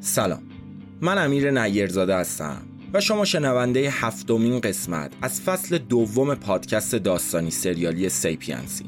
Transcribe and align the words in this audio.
سلام. 0.00 0.42
من 1.00 1.18
امیر 1.18 1.50
نیرزاده 1.50 2.16
هستم 2.16 2.62
و 2.92 3.00
شما 3.00 3.24
شنونده 3.24 3.90
هفتمین 3.90 4.60
قسمت 4.60 5.12
از 5.22 5.40
فصل 5.40 5.78
دوم 5.78 6.34
پادکست 6.34 6.94
داستانی 6.94 7.50
سریالی 7.50 8.08
سیپینس. 8.08 8.84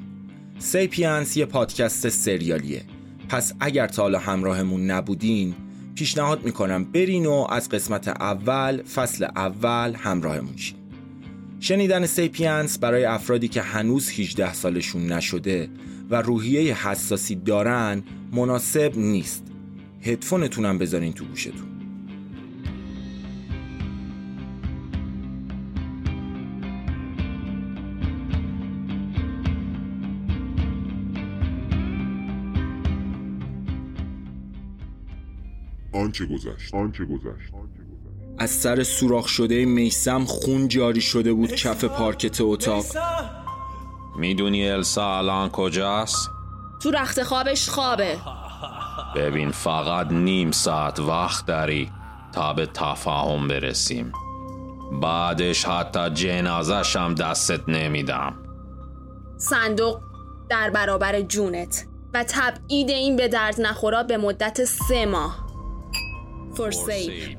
سیپینس 0.59 1.37
یه 1.37 1.45
پادکست 1.45 2.09
سریالیه. 2.09 2.83
پس 3.29 3.53
اگر 3.61 3.87
تا 3.87 4.03
حالا 4.03 4.19
همراهمون 4.19 4.91
نبودین 4.91 5.55
پیشنهاد 5.95 6.45
می‌کنم 6.45 6.85
برین 6.85 7.27
و 7.27 7.47
از 7.51 7.69
قسمت 7.69 8.09
اول 8.09 8.83
فصل 8.83 9.25
اول 9.25 9.95
همراهمون 9.95 10.57
شین. 10.57 10.77
شنیدن 11.61 12.07
سیپینس 12.07 12.79
برای 12.79 13.05
افرادی 13.05 13.49
که 13.49 13.63
هنوز 13.63 14.11
18 14.11 14.55
سالشون 14.55 15.13
نشده 15.13 15.69
و 16.11 16.23
روحیه 16.23 16.89
حساسی 16.89 17.35
دارن 17.35 18.03
مناسب 18.33 18.93
نیست. 18.97 19.50
هدفونتونم 20.03 20.79
بذارین 20.79 21.13
تو 21.13 21.25
گوشتون. 21.25 21.81
آنچه 35.93 36.27
گذشت. 36.27 36.75
آنچه 36.75 37.05
گذشت. 37.05 37.53
از 38.39 38.51
سر 38.51 38.83
سوراخ 38.83 39.29
شده 39.29 39.65
میسم 39.65 40.25
خون 40.25 40.69
جاری 40.69 41.01
شده 41.01 41.33
بود 41.33 41.53
کف 41.53 41.85
پارکت 41.85 42.41
اتاق. 42.41 42.85
می‌دونی 44.19 44.69
السا 44.69 45.19
الان 45.19 45.49
کجاست؟ 45.49 46.31
تو 46.83 46.91
رخت 46.91 47.23
خوابش 47.23 47.69
خوابه. 47.69 48.17
ببین 49.17 49.51
فقط 49.51 50.07
نیم 50.13 50.51
ساعت 50.51 51.01
وقت 51.01 51.47
داری 51.47 51.91
تا 52.33 52.53
به 52.53 52.67
تفاهم 52.67 53.49
برسیم. 53.49 54.13
بعدش 55.03 55.65
حتی 55.65 56.11
جنازش 56.11 56.97
هم 56.97 57.15
دستت 57.15 57.69
نمیدم. 57.69 58.35
صندوق 59.37 60.01
در 60.49 60.71
برابر 60.71 61.21
جونت 61.21 61.87
و 62.15 62.25
تبعید 62.29 62.91
این 62.91 63.17
به 63.17 63.29
درد 63.29 63.61
نخورا 63.61 64.03
به 64.03 64.17
مدت 64.17 64.65
سه 64.65 65.07
ماه. 65.07 65.47
فورسیپ 66.57 67.39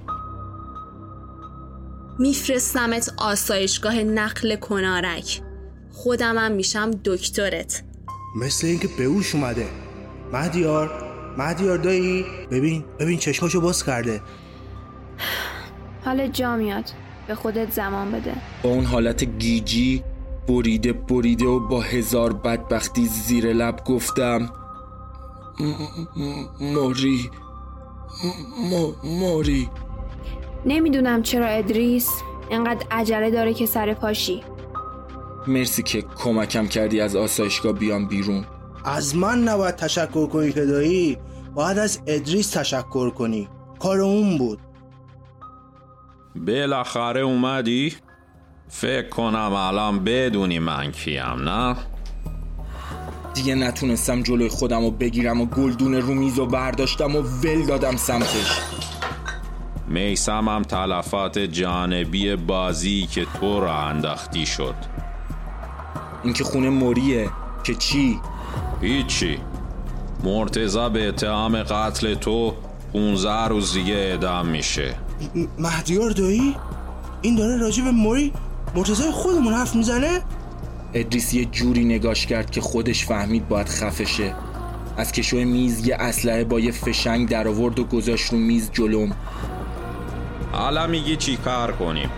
میفرستمت 2.20 3.14
آسایشگاه 3.18 3.96
نقل 3.96 4.56
کنارک. 4.56 5.42
خودمم 5.92 6.52
میشم 6.52 6.92
دکترت. 7.06 7.84
مثل 8.36 8.68
اینکه 8.68 8.88
بهوش 8.98 9.36
اومده. 9.36 9.68
مهدیار. 10.34 11.11
مهدیار 11.38 11.78
دایی 11.78 12.26
ببین 12.52 12.84
ببین 13.00 13.18
چشماشو 13.18 13.62
باز 13.62 13.86
کرده. 13.86 14.22
حال 16.06 16.28
جا 16.28 16.56
میاد. 16.56 16.84
به 17.28 17.36
خودت 17.36 17.72
زمان 17.72 18.12
بده. 18.12 18.34
با 18.64 18.70
اون 18.70 18.86
حالت 18.86 19.24
گیجی 19.24 20.04
بریده 20.48 20.94
بریده 20.94 21.46
و 21.46 21.68
با 21.68 21.82
هزار 21.82 22.34
بدبختی 22.34 23.06
زیر 23.06 23.54
لب 23.54 23.84
گفتم 23.86 24.50
موری 26.62 27.30
موری 29.04 29.70
نمی‌دونم 30.66 31.22
چرا 31.22 31.46
ادریس 31.46 32.10
انقدر 32.52 32.86
عجله 32.92 33.32
داره 33.32 33.54
که 33.54 33.66
سر 33.66 33.94
پاشی 33.94 34.44
مرسی 35.48 35.84
که 35.84 36.02
کمکم 36.02 36.68
کردی 36.68 37.02
از 37.02 37.16
آسایشگاه 37.16 37.74
بیام 37.74 38.06
بیرون 38.06 38.46
از 38.86 39.16
من 39.16 39.44
نباید 39.44 39.76
تشکر 39.76 40.28
کنی 40.28 40.52
که 40.52 40.66
دایی 40.66 41.18
باید 41.56 41.78
از 41.78 42.00
ادریس 42.08 42.50
تشکر 42.50 43.10
کنی. 43.10 43.48
کار 43.80 44.00
اون 44.00 44.38
بود. 44.38 44.60
بالاخره 46.36 47.22
اومدی؟ 47.22 47.96
فکر 48.70 49.10
کنم 49.10 49.54
الان 49.54 50.04
بدونی 50.04 50.60
من 50.60 50.92
کیم 50.92 51.50
نه؟ 51.50 51.76
دیگه 53.34 53.56
نتونستم 53.56 54.24
جلوی 54.24 54.50
خودم 54.50 54.82
رو 54.82 54.92
بگیرم 54.92 55.42
و 55.42 55.46
گلدون 55.46 55.94
رو 55.94 56.14
میز 56.14 56.40
و 56.40 56.46
برداشتم 56.46 57.16
و 57.16 57.22
ول 57.22 57.66
دادم 57.66 57.96
سمتش. 57.96 58.62
میسم 59.88 60.50
هم 60.50 60.62
تلفات 60.62 61.40
جانبی 61.40 62.36
بازی 62.36 63.08
که 63.12 63.26
تو 63.40 63.60
را 63.60 63.74
انداختی 63.74 64.46
شد. 64.46 64.76
اینکه 66.24 66.44
خونه 66.44 66.70
موریه 66.70 67.30
که 67.64 67.76
چی؟ 67.76 68.20
هیچی. 68.82 69.40
مرتزا 70.24 70.90
به 70.90 71.08
اتهام 71.08 71.64
قتل 71.64 72.14
تو 72.14 72.54
15 72.94 73.48
روز 73.48 73.74
دیگه 73.74 73.94
اعدام 73.94 74.48
میشه. 74.48 74.96
مهدیار 75.60 76.12
دایی؟ 76.12 76.56
این 77.22 77.36
داره 77.36 77.58
راجع 77.58 77.84
به 77.84 77.92
موری 77.92 78.34
مرتضای 78.76 79.12
خودمون 79.12 79.54
حرف 79.54 79.76
می‌زنه؟ 79.76 80.22
ادریس 80.94 81.34
یه 81.34 81.46
جوری 81.46 81.86
نگاش 81.86 82.26
کرد 82.26 82.52
که 82.52 82.62
خودش 82.62 83.06
فهمید 83.06 83.48
باید 83.48 83.70
خفشه. 83.70 84.36
از 84.98 85.12
کشوی 85.12 85.46
میز 85.46 85.88
یه 85.88 85.96
اسلحه 85.96 86.44
با 86.44 86.60
یه 86.60 86.72
فشنگ 86.72 87.30
در 87.30 87.48
آورد 87.48 87.80
و 87.80 87.84
گذاشت 87.84 88.34
رو 88.34 88.38
میز 88.38 88.72
جلوم. 88.72 89.12
حالا 90.52 90.88
میگی 90.88 91.16
چی 91.16 91.38
کار 91.38 91.72
کنیم؟ 91.72 92.10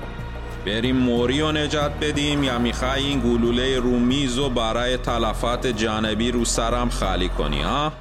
بریم 0.65 0.95
موری 0.95 1.41
رو 1.41 1.51
نجات 1.51 1.91
بدیم 2.01 2.43
یا 2.43 2.59
می‌خوای 2.59 3.03
این 3.03 3.19
گلوله 3.19 3.79
رو 3.79 3.99
میز 3.99 4.39
و 4.39 4.49
برای 4.49 4.97
تلفات 4.97 5.67
جانبی 5.67 6.31
رو 6.31 6.45
سرم 6.45 6.89
خالی 6.89 7.29
کنی 7.29 7.61
ها؟ 7.61 7.91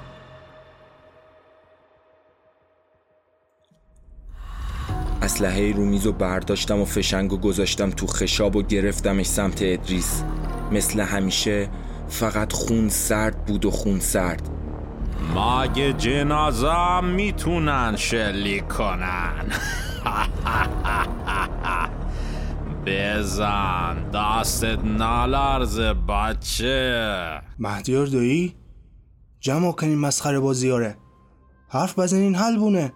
اسلحه 5.23 5.73
رو 5.73 5.85
میز 5.85 6.07
و 6.07 6.13
برداشتم 6.13 6.81
و 6.81 6.85
فشنگ 6.85 7.33
و 7.33 7.37
گذاشتم 7.37 7.91
تو 7.91 8.07
خشاب 8.07 8.57
و 8.57 8.63
گرفتمش 8.63 9.27
سمت 9.27 9.59
ادریس. 9.63 10.23
مثل 10.73 11.01
همیشه 11.01 11.69
فقط 12.09 12.53
خون 12.53 12.89
سرد 12.89 13.45
بود 13.45 13.65
و 13.65 13.71
خون 13.71 14.01
سرد. 14.01 14.49
مگه 15.37 15.93
جنازه 15.93 17.01
می‌تونن 17.01 17.97
شلیک 17.97 18.69
کنن. 18.69 19.47
بزن. 22.87 24.11
دستت 24.11 24.85
نلرزه 24.85 25.95
بچه. 25.95 27.41
مهدیار 27.59 28.07
دایی 28.07 28.55
جمع 29.41 29.73
کنین 29.73 29.99
مسخره 29.99 30.41
بازیاره. 30.41 30.97
حرف 31.69 31.99
بزنین 31.99 32.35
حل 32.35 32.57
بونه 32.59 32.93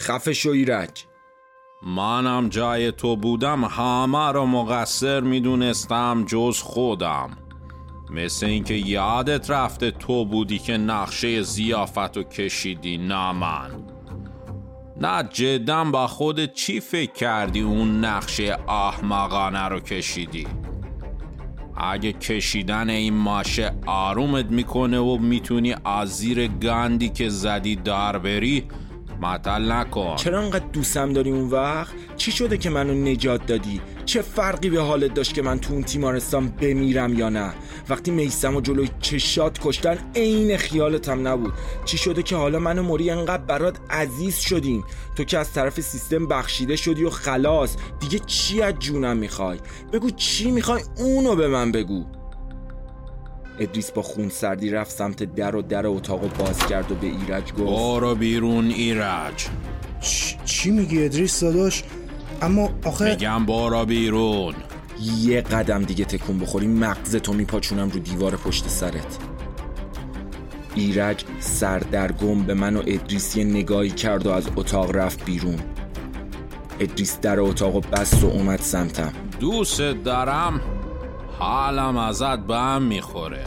خفه 0.00 0.32
شو 0.32 0.50
ایرج. 0.50 1.04
منم 1.86 2.48
جای 2.48 2.92
تو 2.92 3.16
بودم 3.16 3.64
همه 3.64 4.32
رو 4.32 4.46
مقصر 4.46 5.20
می‌دونستم 5.20 6.24
جز 6.28 6.58
خودم. 6.58 7.30
مثل 8.10 8.46
اینکه 8.46 8.74
یادت 8.74 9.50
رفته 9.50 9.90
تو 9.90 10.24
بودی 10.24 10.58
که 10.58 10.76
نقشه 10.76 11.42
زیافت 11.42 12.16
رو 12.16 12.22
کشیدی 12.22 12.98
نه 12.98 13.32
من. 13.32 13.70
نه 15.00 15.22
جدا 15.22 15.84
با 15.84 16.06
خودت 16.06 16.52
چی 16.52 16.80
فکر 16.80 17.12
کردی 17.12 17.60
اون 17.60 18.04
نقشه 18.04 18.58
احمقانه 18.68 19.68
رو 19.68 19.80
کشیدی؟ 19.80 20.46
اگه 21.76 22.12
کشیدن 22.12 22.90
این 22.90 23.14
ماشه 23.14 23.72
آرومت 23.86 24.46
می‌کنه 24.50 24.98
و 24.98 25.18
می‌تونی 25.18 25.74
از 25.84 26.16
زیر 26.16 26.46
گندی 26.46 27.08
که 27.08 27.28
زدی 27.28 27.76
دار 27.76 28.18
بری 28.18 28.68
مطل 29.20 29.72
نکن 29.72 30.16
چرا 30.16 30.40
انقدر 30.40 30.66
دوستم 30.72 31.12
داری 31.12 31.30
اون 31.30 31.48
وقت؟ 31.48 31.92
چی 32.16 32.32
شده 32.32 32.58
که 32.58 32.70
منو 32.70 32.94
نجات 32.94 33.46
دادی؟ 33.46 33.80
چه 34.04 34.22
فرقی 34.22 34.70
به 34.70 34.80
حالت 34.80 35.14
داشت 35.14 35.34
که 35.34 35.42
من 35.42 35.58
تو 35.58 35.72
اون 35.72 35.82
تیمارستان 35.82 36.48
بمیرم 36.48 37.18
یا 37.18 37.28
نه؟ 37.28 37.52
وقتی 37.88 38.10
میسم 38.10 38.56
و 38.56 38.60
جلوی 38.60 38.88
چشات 39.00 39.58
کشتن 39.62 39.98
عین 40.14 40.56
خیالتم 40.56 41.28
نبود 41.28 41.52
چی 41.84 41.98
شده 41.98 42.22
که 42.22 42.36
حالا 42.36 42.58
من 42.58 42.78
و 42.78 42.82
موری 42.82 43.10
انقدر 43.10 43.42
برات 43.42 43.76
عزیز 43.90 44.36
شدیم 44.38 44.84
تو 45.16 45.24
که 45.24 45.38
از 45.38 45.52
طرف 45.52 45.80
سیستم 45.80 46.26
بخشیده 46.26 46.76
شدی 46.76 47.04
و 47.04 47.10
خلاص 47.10 47.76
دیگه 48.00 48.18
چی 48.18 48.62
از 48.62 48.74
جونم 48.78 49.16
می‌خوای؟ 49.16 49.58
بگو 49.92 50.10
چی 50.10 50.50
می‌خوای 50.50 50.82
اونو 50.96 51.36
به 51.36 51.48
من 51.48 51.72
بگو 51.72 52.19
ادریس 53.60 53.90
با 53.90 54.02
خون 54.02 54.28
سردی 54.28 54.70
رفت 54.70 54.90
سمت 54.90 55.34
در 55.34 55.56
و 55.56 55.62
در 55.62 55.86
اتاق 55.86 56.36
باز 56.38 56.58
کرد 56.58 56.92
و 56.92 56.94
به 56.94 57.06
ایرج 57.06 57.52
گفت. 57.52 57.60
برو 57.60 58.14
بیرون 58.14 58.66
ایرج. 58.66 59.46
چ- 60.00 60.44
چی 60.44 60.70
میگی 60.70 61.04
ادریس 61.04 61.40
داداش؟ 61.40 61.84
اما 62.42 62.70
آخه 62.84 63.10
میگم 63.10 63.46
برو 63.46 63.84
بیرون. 63.84 64.54
یه 65.18 65.40
قدم 65.40 65.82
دیگه 65.82 66.04
تکون 66.04 66.38
بخوری 66.38 66.66
مغزتو 66.66 67.32
میپاچونم 67.32 67.88
رو 67.90 67.98
دیوار 67.98 68.36
پشت 68.36 68.68
سرت. 68.68 69.18
ایرج 70.74 71.24
سردرگم 71.40 72.42
به 72.42 72.54
من 72.54 72.76
و 72.76 72.82
ادریس 72.86 73.36
یه 73.36 73.44
نگاهی 73.44 73.90
کرد 73.90 74.26
و 74.26 74.30
از 74.30 74.48
اتاق 74.56 74.96
رفت 74.96 75.24
بیرون. 75.24 75.58
ادریس 76.80 77.18
در 77.20 77.40
اتاق 77.40 77.76
و 77.76 77.80
بست 77.80 78.24
و 78.24 78.26
اومد 78.26 78.60
سمتم. 78.60 79.12
دوست 79.40 79.80
دارم. 79.80 80.60
حالم 81.40 81.96
ازت 81.96 82.38
به 82.38 82.56
هم 82.56 82.82
می‌خوره. 82.82 83.44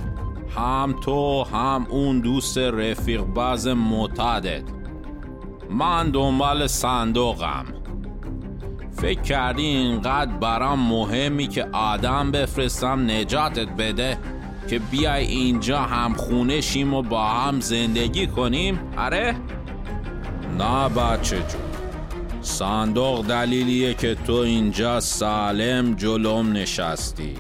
هم 0.55 0.95
تو 1.01 1.43
هم 1.43 1.85
اون 1.89 2.19
دوست 2.19 2.57
رفیق 2.57 3.21
باز 3.21 3.67
معتادت. 3.67 4.63
من 5.69 6.09
دنبال 6.09 6.67
صندوقم. 6.67 7.65
فکر 9.01 9.21
کردی 9.21 9.65
اینقدر 9.65 10.31
برام 10.31 10.79
مهمی 10.79 11.47
که 11.47 11.67
آدم 11.71 12.31
بفرستم 12.31 13.11
نجاتت 13.11 13.69
بده 13.69 14.17
که 14.69 14.79
بیای 14.79 15.25
اینجا 15.25 15.79
هم 15.79 16.13
خونه 16.13 16.61
شیم 16.61 16.93
و 16.93 17.01
با 17.01 17.25
هم 17.25 17.59
زندگی 17.59 18.27
کنیم؟ 18.27 18.79
آره؟ 18.97 19.35
نه 20.59 20.89
بچه 20.89 21.35
جون. 21.35 21.61
صندوق 22.41 23.25
دلیلیه 23.25 23.93
که 23.93 24.15
تو 24.15 24.33
اینجا 24.33 24.99
سالم 24.99 25.93
جلوم 25.93 26.51
نشستی. 26.51 27.33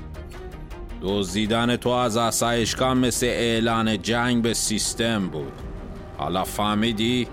دزدیدن 1.03 1.75
تو 1.75 1.89
از 1.89 2.17
اسایشگاه 2.17 2.93
مثل 2.93 3.25
اعلان 3.25 4.01
جنگ 4.01 4.41
به 4.41 4.53
سیستم 4.53 5.27
بود. 5.27 5.53
حالا 6.17 6.43
فهمیدی؟ 6.43 7.27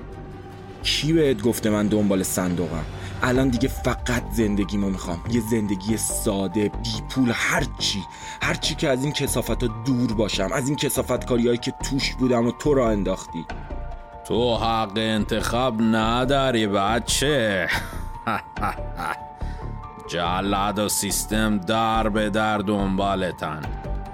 کی 0.82 1.12
بهت 1.12 1.42
گفته 1.42 1.70
من 1.70 1.86
دنبال 1.86 2.22
صندوقم؟ 2.22 2.84
الان 3.22 3.48
دیگه 3.48 3.68
فقط 3.68 4.22
زندگیمو 4.32 4.90
می‌خوام. 4.90 5.20
یه 5.30 5.40
زندگی 5.50 5.96
ساده 5.96 6.68
بی 6.68 7.02
پول 7.10 7.30
هرچی 7.34 7.98
هرچی 8.42 8.74
که 8.74 8.88
از 8.88 9.04
این 9.04 9.12
کسافت 9.12 9.64
دور 9.64 10.12
باشم 10.12 10.52
از 10.52 10.68
این 10.68 10.76
کسافت 10.76 11.24
کاریایی 11.24 11.58
که 11.58 11.74
توش 11.90 12.14
بودم 12.14 12.46
و 12.46 12.52
تو 12.52 12.74
را 12.74 12.90
انداختی. 12.90 13.46
تو 14.24 14.56
حق 14.56 14.92
انتخاب 14.96 15.82
نداری 15.82 16.66
بچه. 16.66 17.68
جلد 20.10 20.78
و 20.78 20.88
سیستم 20.88 21.58
در 21.58 22.08
به 22.08 22.30
در 22.30 22.58
دنبالتن. 22.58 23.60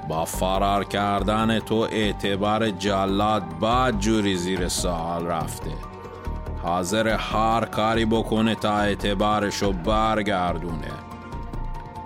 با 0.08 0.24
فرار 0.24 0.84
کردن 0.84 1.58
تو 1.58 1.74
اعتبار 1.74 2.70
جلاد 2.70 3.58
بعد 3.60 3.98
جوری 3.98 4.36
زیر 4.36 4.68
سوال 4.68 5.26
رفته. 5.26 5.70
حاضر 6.62 7.08
هر 7.08 7.64
کاری 7.64 8.04
بکنه 8.04 8.54
تا 8.54 8.78
اعتبارشو 8.78 9.72
برگردونه. 9.72 10.92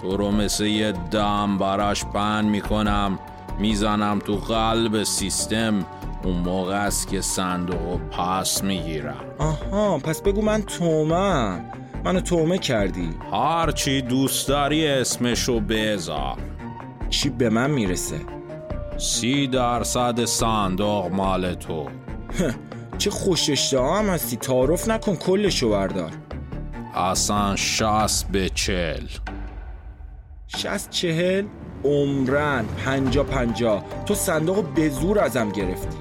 تو 0.02 0.16
رو 0.16 0.30
مثل 0.30 0.64
یه 0.64 0.92
دم 0.92 1.58
براش 1.58 2.04
بند 2.04 2.44
می‌کنم 2.44 3.18
می‌زنم 3.58 4.18
تو 4.18 4.36
قلب 4.36 5.02
سیستم 5.02 5.86
اون 6.24 6.36
موقع 6.36 6.74
است 6.74 7.08
که 7.08 7.20
صندوق 7.20 8.00
پس 8.00 8.64
می‌گیرم. 8.64 9.24
آها 9.38 9.98
پس 9.98 10.22
بگو 10.22 10.42
من 10.42 10.62
تومم. 10.62 11.64
منو 12.04 12.20
تومه 12.20 12.58
کردی؟ 12.58 13.10
هر 13.32 13.70
چی 13.70 14.02
دوست 14.02 14.48
داری 14.48 14.88
اسمشو 14.88 15.60
بذار. 15.60 16.36
چی 17.10 17.28
به 17.28 17.50
من 17.50 17.70
می‌رسه؟ 17.70 18.20
سی 18.98 19.46
درصد 19.46 20.24
صندوق 20.24 21.12
مال 21.12 21.54
تو. 21.54 21.86
چه 22.98 23.10
خوش 23.10 23.74
هم 23.74 24.08
هستی. 24.08 24.36
تعارف 24.36 24.88
نکن 24.88 25.16
کلشو 25.16 25.70
بردار. 25.70 26.10
اصلا 26.94 27.56
شست 27.56 28.28
به 28.28 28.48
چل 28.48 29.06
شست 30.46 30.90
چهل؟ 30.90 31.44
عمرن. 31.84 32.64
پنجا 32.84 33.24
پنجا. 33.24 33.84
تو 34.06 34.14
صندوق 34.14 34.64
به 34.64 34.88
زور 34.88 35.18
ازم 35.18 35.48
گرفتی. 35.48 35.96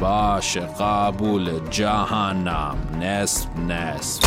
باشه 0.00 0.60
قبول 0.60 1.68
جهنم 1.70 2.76
نصف 3.00 3.56
نصف 3.56 4.24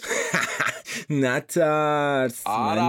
نترس 1.10 2.42
آره 2.44 2.80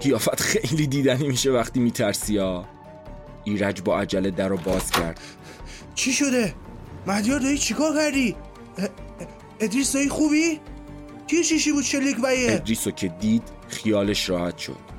قیافت 0.00 0.40
خیلی 0.40 0.86
دیدنی 0.86 1.28
میشه 1.28 1.50
وقتی 1.50 1.80
میترسی 1.80 2.38
ها 2.38 2.64
ایرج 3.44 3.82
با 3.82 4.00
عجله 4.00 4.30
در 4.30 4.48
رو 4.48 4.56
باز 4.56 4.90
کرد 4.90 5.20
چی 5.94 6.12
شده؟ 6.12 6.54
مهدیار 7.06 7.38
دایی 7.40 7.58
چیکار 7.58 7.94
کردی؟ 7.94 8.36
ادریس 9.60 9.92
دایی 9.92 10.08
خوبی؟ 10.08 10.60
چی 11.26 11.44
شیشی 11.44 11.72
بود 11.72 11.84
شلیک 11.84 12.16
بایه؟ 12.16 12.52
ادریسو 12.52 12.90
که 12.90 13.08
دید 13.08 13.42
خیالش 13.68 14.28
راحت 14.28 14.58
شد 14.58 14.93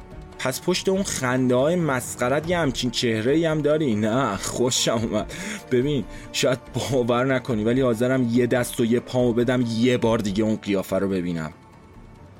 پس 0.45 0.61
پشت 0.61 0.89
اون 0.89 1.03
خنده 1.03 1.55
های 1.55 1.75
مسخرت 1.75 2.49
یه 2.49 2.57
همچین 2.57 2.91
چهره 2.91 3.49
هم 3.49 3.61
داری؟ 3.61 3.95
نه 3.95 4.37
خوشم 4.37 4.91
اومد. 4.91 5.33
ببین 5.71 6.05
شاید 6.31 6.59
باور 6.73 7.25
نکنی 7.25 7.63
ولی 7.63 7.81
حاضرم 7.81 8.29
یه 8.31 8.47
دست 8.47 8.79
و 8.79 8.85
یه 8.85 8.99
پامو 8.99 9.33
بدم 9.33 9.63
یه 9.67 9.97
بار 9.97 10.17
دیگه 10.17 10.43
اون 10.43 10.55
قیافه 10.55 10.99
رو 10.99 11.09
ببینم. 11.09 11.53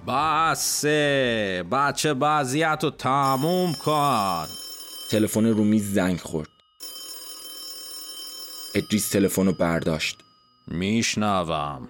بسه. 0.08 1.64
بچه 1.72 2.14
بعضیت 2.14 2.80
رو 2.84 2.90
تموم 2.90 3.74
کن. 3.74 4.46
تلفن 5.12 5.46
رومی 5.46 5.80
زنگ 5.80 6.20
خورد. 6.20 6.50
ادریس 8.76 9.10
تلفن 9.10 9.46
رو 9.46 9.54
برداشت. 9.54 10.18
میشنوم. 10.68 11.88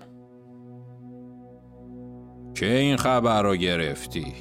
که 2.56 2.76
این 2.76 2.98
خبر 2.98 3.42
رو 3.44 3.56
گرفتی؟ 3.56 4.34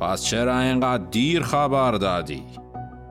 پس 0.00 0.24
چرا 0.24 0.60
اینقدر 0.60 1.04
دیر 1.10 1.42
خبر 1.42 1.92
دادی 1.92 2.42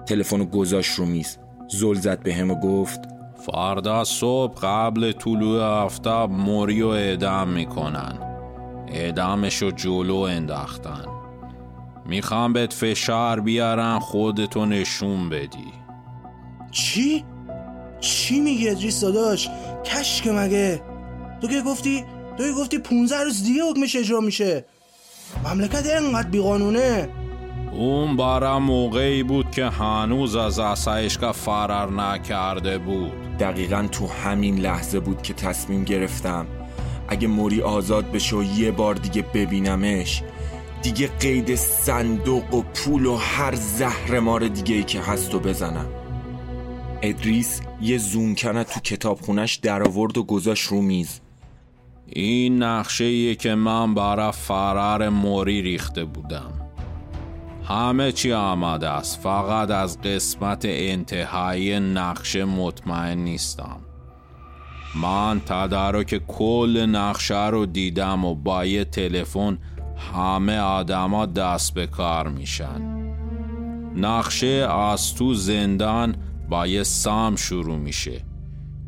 تلفن 0.06 0.44
گذاشت 0.44 0.92
رو 0.92 1.06
میز 1.06 1.38
زل 1.68 1.94
زد 1.94 2.24
به 2.24 2.34
هم 2.34 2.52
و 2.52 2.56
گفت 2.56 3.00
فردا 3.46 4.04
صبح 4.04 4.60
قبل 4.62 5.12
طلوع 5.12 5.64
آفتاب 5.64 6.32
موری 6.32 6.82
و 6.82 6.88
اعدام 6.88 7.50
می‌کنن 7.50 8.20
اعدامشو 8.88 9.72
جلو 9.72 10.16
انداختن 10.16 11.06
می‌خوام 12.06 12.54
بهت 12.54 12.74
فشار 12.74 13.40
بیارن 13.40 14.00
خودتو 14.00 14.66
نشون 14.66 15.30
بدی 15.30 15.74
چی؟ 16.72 17.26
چی 18.00 18.42
میگی 18.42 18.70
ادریس 18.70 19.02
داداش؟ 19.02 19.50
کشک 19.86 20.28
مگه؟ 20.28 20.82
تو 21.42 21.48
که 21.48 21.62
گفتی 21.62 22.04
تو 22.38 22.44
که 22.44 22.52
گفتی 22.52 22.78
15 22.80 23.24
روز 23.24 23.44
دیگه 23.44 23.64
حکمش 23.64 23.96
اجرا 23.96 24.20
میشه 24.20 24.66
مملکت 25.46 25.86
اینقدر 25.86 26.30
بیقانونه. 26.30 27.10
اون 27.72 28.16
بارا 28.16 28.60
موقعی 28.60 29.24
بود 29.24 29.52
که 29.52 29.66
هنوز 29.66 30.36
از 30.36 30.60
اسایشگاه 30.60 31.31
فرار 31.31 31.92
نکرده 31.92 32.78
بود. 32.78 33.12
دقیقا 33.40 33.88
تو 33.92 34.08
همین 34.08 34.60
لحظه 34.60 35.00
بود 35.00 35.22
که 35.22 35.34
تصمیم 35.34 35.84
گرفتم. 35.84 36.46
اگه 37.08 37.28
موری 37.28 37.62
آزاد 37.62 38.12
بشه 38.12 38.36
و 38.36 38.44
یه 38.44 38.72
بار 38.72 38.96
دیگه 38.96 39.22
ببینمش 39.22 40.24
دیگه 40.81 41.08
قید 41.08 41.56
صندوق 41.56 42.54
و 42.54 42.62
پول 42.62 43.06
و 43.06 43.16
هر 43.16 43.56
زهر 43.56 44.20
مار 44.20 44.48
دیگه 44.48 44.76
ای 44.76 44.84
که 44.84 45.02
هست 45.02 45.36
و 45.36 45.40
بزنم. 45.40 45.88
ادریس 47.02 47.62
یه 47.81 47.98
زون 47.98 48.36
کنه 48.36 48.64
تو 48.64 48.80
کتابخونش 48.80 49.56
در 49.56 49.83
آورد 49.83 50.18
و 50.18 50.24
گذاشت 50.24 50.68
رو 50.68 50.81
میز. 50.81 51.19
این 52.13 52.63
نقشه 52.63 53.35
که 53.35 53.56
من 53.56 53.94
برای 53.94 54.31
فرار 54.31 55.09
موری 55.09 55.61
ریخته 55.61 56.06
بودم. 56.06 56.51
همه 57.68 58.11
چی 58.11 58.33
آماده 58.33 58.89
است. 58.89 59.19
فقط 59.19 59.71
از 59.71 60.01
قسمت 60.01 60.61
انتهایی 60.66 61.80
نقشه 61.80 62.45
مطمئن 62.45 63.18
نیستم. 63.18 63.78
من 64.95 65.42
تدارک 65.45 66.28
کل 66.28 66.85
نقشه 66.85 67.47
رو 67.47 67.66
دیدم 67.66 68.25
و 68.25 68.35
با 68.35 68.66
یه 68.66 68.85
تلفن 68.85 69.57
همه 70.13 70.59
آدما 70.59 71.25
دست 71.25 71.73
به 71.73 71.87
کار 71.87 72.28
میشن. 72.28 72.99
نقشه 73.95 74.68
از 74.71 75.16
تو 75.16 75.33
زندان 75.33 76.16
با 76.49 76.68
یه 76.68 76.83
سام 76.83 77.35
شروع 77.35 77.78
میشه. 77.78 78.21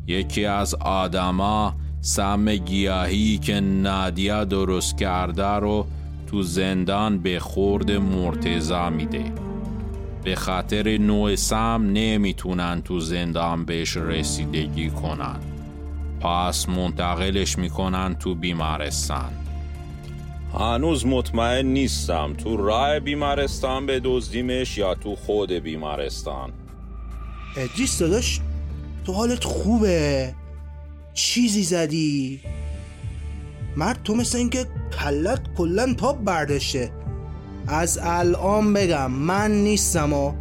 یکی 0.06 0.44
از 0.44 0.74
آدما 0.74 1.74
سم 2.04 2.56
گیاهی 2.56 3.38
که 3.38 3.60
نادیا 3.60 4.44
درست 4.44 4.98
کرده 4.98 5.46
رو 5.46 5.86
تو 6.26 6.42
زندان 6.42 7.18
به 7.18 7.40
خورد 7.40 7.90
مرتزا 7.90 8.90
میده. 8.90 9.24
به 10.24 10.34
خاطر 10.34 10.98
نوع 10.98 11.34
سم 11.34 11.90
نمی‌تونن 11.92 12.82
تو 12.82 13.00
زندان 13.00 13.64
بهش 13.64 13.96
رسیدگی 13.96 14.90
کنن. 14.90 15.36
پس 16.20 16.68
منتقلش 16.68 17.58
می‌کنن 17.58 18.14
تو 18.14 18.34
بیمارستان. 18.34 19.30
هنوز 20.58 21.06
مطمئن 21.06 21.66
نیستم 21.66 22.34
تو 22.34 22.56
راه 22.56 23.00
بیمارستان 23.00 23.86
به 23.86 24.00
دزدیمش 24.04 24.78
یا 24.78 24.94
تو 24.94 25.16
خود 25.16 25.52
بیمارستان. 25.52 26.52
ادریس 27.56 27.98
داداش 27.98 28.40
تو 29.04 29.12
حالت 29.12 29.44
خوبه. 29.44 30.34
چیزی 31.14 31.62
زدی؟ 31.62 32.40
مرد 33.76 34.02
تو 34.04 34.14
مثل 34.14 34.38
اینکه 34.38 34.66
کلت 35.00 35.40
کلا 35.56 35.94
تاب 35.94 36.24
برداشته. 36.24 36.90
از 37.66 37.98
الان 38.02 38.72
بگم 38.72 39.10
من 39.10 39.50
نیستم 39.50 40.12
و 40.12 40.32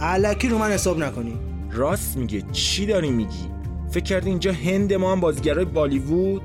علکی 0.00 0.48
رو 0.48 0.58
من 0.58 0.70
حساب 0.70 0.98
نکنی. 0.98 1.34
راست 1.70 2.16
میگه. 2.16 2.42
چی 2.52 2.86
داری 2.86 3.10
میگی؟ 3.10 3.50
فکر 3.90 4.04
کردی 4.04 4.30
اینجا 4.30 4.52
هند 4.52 4.92
ما 4.92 5.12
هم 5.12 5.20
بازیگرای 5.20 5.64
بالیوود؟ 5.64 6.42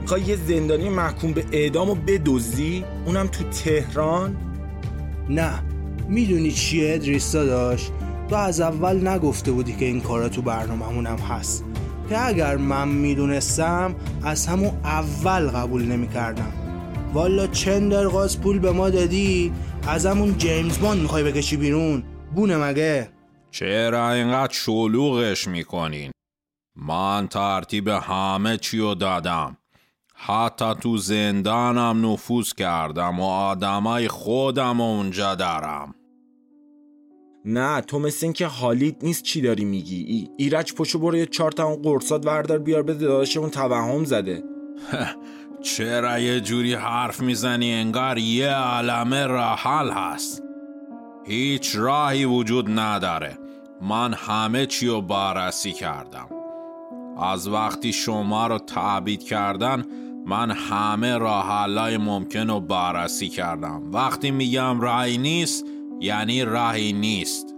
می‌خوای 0.00 0.22
یه 0.22 0.36
زندانی 0.36 0.88
محکوم 0.88 1.32
به 1.32 1.44
اعدام 1.52 1.90
و 1.90 1.94
بدزدی؟ 1.94 2.84
اونم 3.06 3.26
تو 3.26 3.44
تهران؟ 3.44 4.36
نه. 5.28 5.62
می‌دونی 6.08 6.52
چیه 6.52 6.94
ادریس 6.94 7.32
داشت 7.32 7.92
تو 8.28 8.36
از 8.36 8.60
اول 8.60 9.08
نگفته 9.08 9.52
بودی 9.52 9.72
که 9.72 9.84
این 9.84 10.00
کارا 10.00 10.28
تو 10.28 10.42
برنامه‌مون 10.42 11.06
هم 11.06 11.18
هست. 11.18 11.64
که 12.08 12.26
اگر 12.26 12.56
من 12.56 12.88
می‌دونستم 12.88 13.94
از 14.22 14.46
همون 14.46 14.72
اول 14.84 15.48
قبول 15.48 15.82
نمی‌کردم. 15.82 16.52
والا 17.12 17.46
چندر 17.46 18.08
غاز 18.08 18.40
پول 18.40 18.58
به 18.58 18.72
ما 18.72 18.90
دادی 18.90 19.52
از 19.88 20.06
همون 20.06 20.38
جیمز 20.38 20.78
باند 20.78 21.00
می‌خوای 21.00 21.22
بکشی 21.22 21.56
بیرون. 21.56 22.02
بونه 22.34 22.56
مگه؟ 22.56 23.08
چرا 23.50 24.10
اینقدر 24.10 24.52
شلوغش 24.52 25.48
می‌کنین؟ 25.48 26.10
من 26.76 27.28
ترتیب 27.28 27.88
همه 27.88 28.56
چیو 28.56 28.94
دادم. 28.94 29.56
حتی 30.14 30.74
تو 30.74 30.96
زندانم 30.96 32.12
نفوذ 32.12 32.52
کردم 32.52 33.20
و 33.20 33.24
آدمای 33.24 34.08
خودم 34.08 34.80
اونجا 34.80 35.34
دارم. 35.34 35.94
نه 37.44 37.80
تو 37.80 37.98
مثل 37.98 38.26
این 38.26 38.32
که 38.32 38.46
حالیت 38.46 39.04
نیست 39.04 39.22
چی 39.22 39.40
داری 39.40 39.64
میگی؟ 39.64 40.04
ای 40.04 40.28
ایرج 40.36 40.74
پشو 40.74 40.98
برو 40.98 41.16
یه 41.16 41.26
چهار 41.26 41.52
تا 41.52 41.64
اون 41.64 41.82
قرصات 41.82 42.26
وردار 42.26 42.58
بیار 42.58 42.82
بده 42.82 42.98
داداشمون 42.98 43.50
توهم 43.50 44.04
زده. 44.04 44.42
چرا 45.62 46.18
یه 46.18 46.40
جوری 46.40 46.74
حرف 46.74 47.20
می‌زنی؟ 47.20 47.72
انگار 47.72 48.18
یه 48.18 48.50
عالمه 48.50 49.26
راحل 49.26 49.90
هست. 49.90 50.42
هیچ 51.26 51.76
راهی 51.76 52.24
وجود 52.24 52.70
نداره. 52.70 53.38
من 53.82 54.14
همه 54.14 54.66
چی 54.66 54.86
رو 54.86 55.00
بررسی 55.00 55.72
کردم. 55.72 56.28
از 57.22 57.48
وقتی 57.48 57.92
شما 57.92 58.46
رو 58.46 58.58
تعبید 58.58 59.22
کردن 59.22 59.84
من 60.26 60.50
همه 60.50 61.18
راحلای 61.18 61.96
ممکن 61.96 62.50
رو 62.50 62.60
بررسی 62.60 63.28
کردم. 63.28 63.92
وقتی 63.92 64.30
میگم 64.30 64.80
راهی 64.80 65.18
نیست 65.18 65.64
یعنی 66.04 66.44
راهی 66.44 66.92
نیست. 66.92 67.54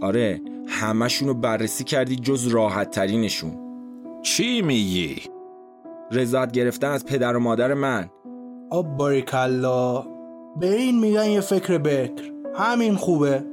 آره 0.00 0.40
همشون 0.68 1.28
رو 1.28 1.34
بررسی 1.34 1.84
کردی 1.84 2.16
جز 2.16 2.46
راحت 2.46 2.90
ترینشون 2.90 3.52
چی 4.22 4.62
میگی؟ 4.62 5.16
رضایت 6.12 6.52
گرفتن 6.52 6.90
از 6.90 7.06
پدر 7.06 7.36
و 7.36 7.40
مادر 7.40 7.74
من. 7.74 8.10
آب 8.70 8.96
باریکلا 8.96 10.06
به 10.60 10.74
این 10.74 11.00
میگن 11.00 11.26
یه 11.26 11.40
فکر 11.40 11.78
بکر. 11.78 12.22
همین 12.54 12.94
خوبه. 12.94 13.44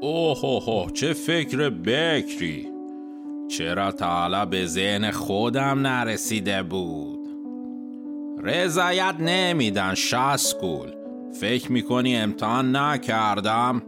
اوه 0.00 0.44
اوه 0.44 0.90
چه 0.92 1.12
فکر 1.12 1.70
بکری؟ 1.70 2.68
چرا 3.48 3.92
تا 3.92 4.06
حالا 4.06 4.46
به 4.46 4.66
ذهن 4.66 5.10
خودم 5.10 5.86
نرسیده 5.86 6.62
بود؟ 6.62 7.28
رضایت 8.42 9.14
نمیدن 9.20 9.94
شاسکول 9.94 10.97
فکر 11.32 11.72
می‌کنی 11.72 12.16
امتحان 12.16 12.76
نکردم؟ 12.76 13.82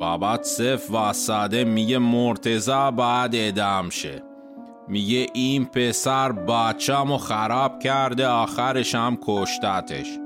بابات 0.00 0.42
صف 0.42 0.90
و 0.94 1.12
ساده 1.12 1.64
میگه 1.64 1.98
مرتزا 1.98 2.90
باید 2.90 3.30
ادام 3.34 3.90
شه. 3.90 4.22
میگه 4.88 5.26
این 5.34 5.64
پسر 5.64 6.32
بچه‌مو 6.32 7.16
خراب 7.16 7.78
کرده 7.78 8.26
آخرش 8.26 8.94
هم 8.94 9.18
کشتتش. 9.22 10.18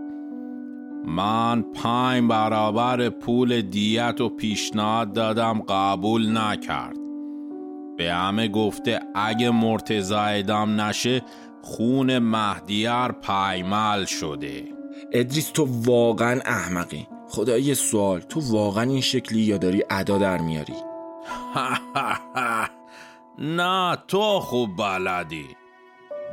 من 1.07 1.63
پنج 1.63 2.31
برابر 2.31 3.09
پول 3.09 3.61
دیت 3.61 4.21
و 4.21 4.29
پیشنهاد 4.29 5.13
دادم 5.13 5.63
قبول 5.69 6.39
نکرد. 6.39 6.97
به 7.97 8.13
همه 8.13 8.49
گفته 8.49 9.01
اگه 9.15 9.51
مرتزا 9.51 10.23
ادام 10.23 10.81
نشه 10.81 11.23
خون 11.63 12.19
مهدیار 12.19 13.13
پایمال 13.13 14.05
شده. 14.05 14.74
ادریس 15.13 15.51
تو 15.51 15.69
واقعا 15.71 16.41
احمقی. 16.45 17.07
خدا 17.29 17.59
یه 17.59 17.75
سوال 17.75 18.21
تو 18.21 18.41
واقعا 18.41 18.85
این 18.85 19.01
شکلی 19.01 19.41
یا 19.41 19.57
داری 19.57 19.83
ادا 19.91 20.19
در 20.19 20.41
میاری؟ 20.41 20.75
نه 23.39 23.97
تو 24.09 24.41
خوب 24.41 24.77
بلدی. 24.77 25.47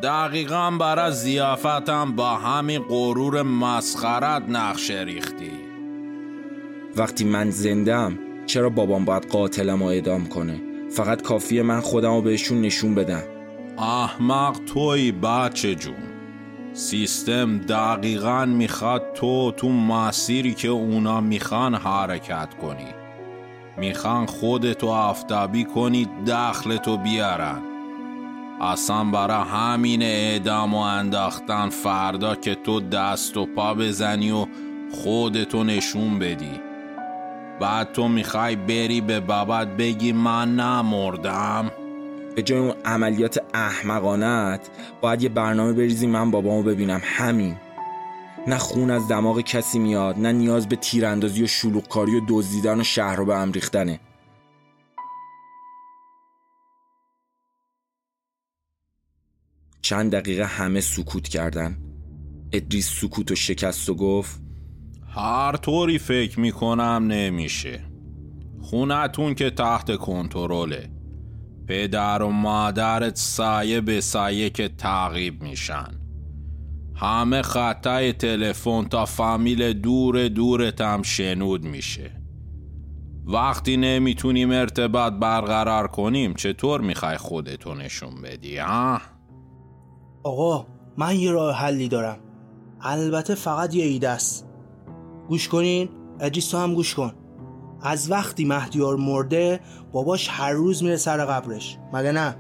دقیقا 0.03 0.71
برای 0.71 1.11
زیافتم 1.11 2.15
با 2.15 2.35
همین 2.35 2.81
غرور 2.81 3.41
مسخرت 3.41 4.43
نقشه 4.49 5.03
ریختی. 5.03 5.51
وقتی 6.95 7.25
من 7.25 7.49
زندم 7.49 8.19
چرا 8.45 8.69
بابام 8.69 9.05
باید 9.05 9.27
قاتلم 9.27 9.83
رو 9.83 9.89
ادام 9.89 10.25
کنه؟ 10.25 10.61
فقط 10.89 11.21
کافیه 11.21 11.63
من 11.63 11.79
خودم 11.79 12.13
رو 12.13 12.21
بهشون 12.21 12.61
نشون 12.61 12.95
بدم. 12.95 13.23
احمق 13.77 14.59
توی 14.73 15.11
بچه 15.11 15.75
جون. 15.75 16.10
سیستم 16.73 17.57
دقیقا 17.57 18.45
می‌خواد 18.45 19.13
تو 19.13 19.51
تو 19.51 19.69
مسیری 19.69 20.53
که 20.53 20.67
اونا 20.67 21.21
می‌خوان 21.21 21.75
حرکت 21.75 22.53
کنی. 22.61 22.87
می‌خوان 23.77 24.25
خودتو 24.25 24.87
افتابی 24.87 25.63
کنی 25.63 26.07
دخلتو 26.27 26.97
بیارن. 26.97 27.61
اصلا 28.61 29.03
برا 29.03 29.43
همین 29.43 30.01
اعدام 30.01 30.73
و 30.73 30.77
انداختن 30.77 31.69
فردا 31.69 32.35
که 32.35 32.55
تو 32.55 32.79
دست 32.79 33.37
و 33.37 33.45
پا 33.45 33.73
بزنی 33.73 34.31
و 34.31 34.47
خودتو 34.91 35.63
نشون 35.63 36.19
بدی. 36.19 36.59
بعد 37.59 37.91
تو 37.91 38.07
می‌خوای 38.07 38.55
بری 38.55 39.01
به 39.01 39.19
بابات 39.19 39.67
بگی 39.67 40.11
من 40.11 40.55
نمردم. 40.55 41.71
به 42.35 42.41
جای 42.41 42.59
اون 42.59 42.75
عملیات 42.85 43.39
احمقانت 43.53 44.69
باید 45.01 45.21
یه 45.21 45.29
برنامه 45.29 45.73
بریزی 45.73 46.07
من 46.07 46.31
بابامو 46.31 46.63
ببینم. 46.63 47.01
همین. 47.03 47.55
نه 48.47 48.57
خون 48.57 48.91
از 48.91 49.07
دماغ 49.07 49.41
کسی 49.41 49.79
میاد 49.79 50.19
نه 50.19 50.31
نیاز 50.31 50.69
به 50.69 50.75
تیراندازی 50.75 51.43
و 51.43 51.47
شلوغکاری 51.47 52.15
و 52.15 52.21
دزدیدن 52.29 52.79
و 52.79 52.83
شهر 52.83 53.15
رو 53.15 53.25
به 53.25 53.37
هم 53.37 53.51
ریختنه. 53.51 53.99
چند 59.81 60.11
دقیقه 60.11 60.45
همه 60.45 60.81
سکوت 60.81 61.27
کردن. 61.27 61.77
ادریس 62.53 62.89
سکوت 63.01 63.31
و 63.31 63.35
شکست 63.35 63.89
و 63.89 63.95
گفت 63.95 64.41
هر 65.15 65.57
طوری 65.57 65.99
فکر 65.99 66.39
می‌کنم 66.39 67.07
نمیشه. 67.07 67.85
خونتون 68.61 69.35
که 69.35 69.49
تحت 69.49 69.95
کنترله. 69.95 71.00
پدر 71.67 72.21
و 72.21 72.29
مادرت 72.29 73.15
سایه 73.15 73.81
به 73.81 74.01
سایه 74.01 74.49
که 74.49 74.67
تعقیب 74.67 75.43
میشن. 75.43 75.87
همه 76.95 77.41
خطای 77.41 78.13
تلفن 78.13 78.83
تا 78.83 79.05
فامیل 79.05 79.73
دور 79.73 80.27
دورت 80.27 80.81
هم 80.81 81.01
شنود 81.01 81.63
میشه. 81.63 82.11
وقتی 83.25 83.77
نمی‌تونیم 83.77 84.51
ارتباط 84.51 85.13
برقرار 85.13 85.87
کنیم 85.87 86.33
چطور 86.33 86.81
می‌خوای 86.81 87.17
خودتو 87.17 87.75
نشون 87.75 88.21
بدی 88.21 88.57
ها؟ 88.57 89.01
آقا 90.23 90.67
من 90.97 91.15
یه 91.15 91.31
راه 91.31 91.55
حلی 91.55 91.87
دارم. 91.87 92.17
البته 92.81 93.35
فقط 93.35 93.75
یه 93.75 93.85
ایده 93.85 94.09
است. 94.09 94.47
گوش 95.27 95.47
کنین؟ 95.47 95.89
ادریس 96.19 96.49
تو 96.49 96.57
هم 96.57 96.73
گوش 96.73 96.95
کن. 96.95 97.13
از 97.83 98.11
وقتی 98.11 98.45
مهدیار 98.45 98.95
مرده 98.95 99.59
باباش 99.91 100.27
هر 100.31 100.51
روز 100.51 100.83
میره 100.83 100.97
سر 100.97 101.25
قبرش. 101.25 101.77
مگه 101.93 102.11
نه؟ 102.11 102.35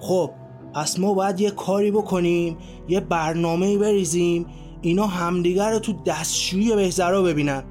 خب 0.00 0.30
پس 0.74 0.98
ما 0.98 1.14
باید 1.14 1.40
یه 1.40 1.50
کاری 1.50 1.90
بکنیم 1.90 2.56
یه 2.88 3.00
برنامه 3.00 3.78
بریزیم 3.78 4.46
اینا 4.80 5.06
همدیگر 5.06 5.70
رو 5.70 5.78
تو 5.78 5.92
دستشویی 6.06 6.76
بهزرا 6.76 7.22
ببینن. 7.22 7.62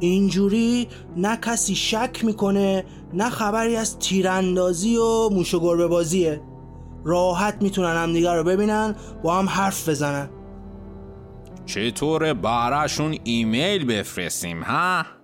اینجوری 0.00 0.88
نه 1.16 1.36
کسی 1.36 1.74
شک 1.74 2.24
می‌کنه 2.24 2.84
نه 3.14 3.30
خبری 3.30 3.76
از 3.76 3.98
تیراندازی 3.98 4.96
و 4.96 5.28
موش 5.28 5.54
و 5.54 5.60
گربه 5.60 5.86
بازیه. 5.86 6.40
راحت 7.04 7.62
می‌تونن 7.62 7.96
همدیگر 7.96 8.36
رو 8.36 8.44
ببینن 8.44 8.94
با 9.22 9.38
هم 9.38 9.48
حرف 9.48 9.88
بزنن. 9.88 10.30
چطور 11.66 12.34
براشون 12.34 13.16
ایمیل 13.24 13.84
بفرستیم 13.84 14.62
ها؟ 14.62 15.15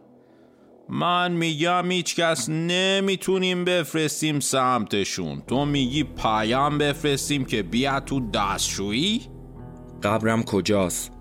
من 0.95 1.33
میگم 1.33 1.91
هیچ 1.91 2.17
کس 2.17 2.49
نمی‌تونیم 2.49 3.65
بفرستیم 3.65 4.41
سمتشون 4.41 5.43
تو 5.47 5.65
میگی 5.65 6.05
پیام 6.05 6.79
بفرستیم 6.79 7.45
که 7.45 7.63
بیا 7.63 8.01
تو 8.01 8.31
دستشویی؟ 8.31 9.23
قبرم 10.03 10.43
کجاست 10.43 11.13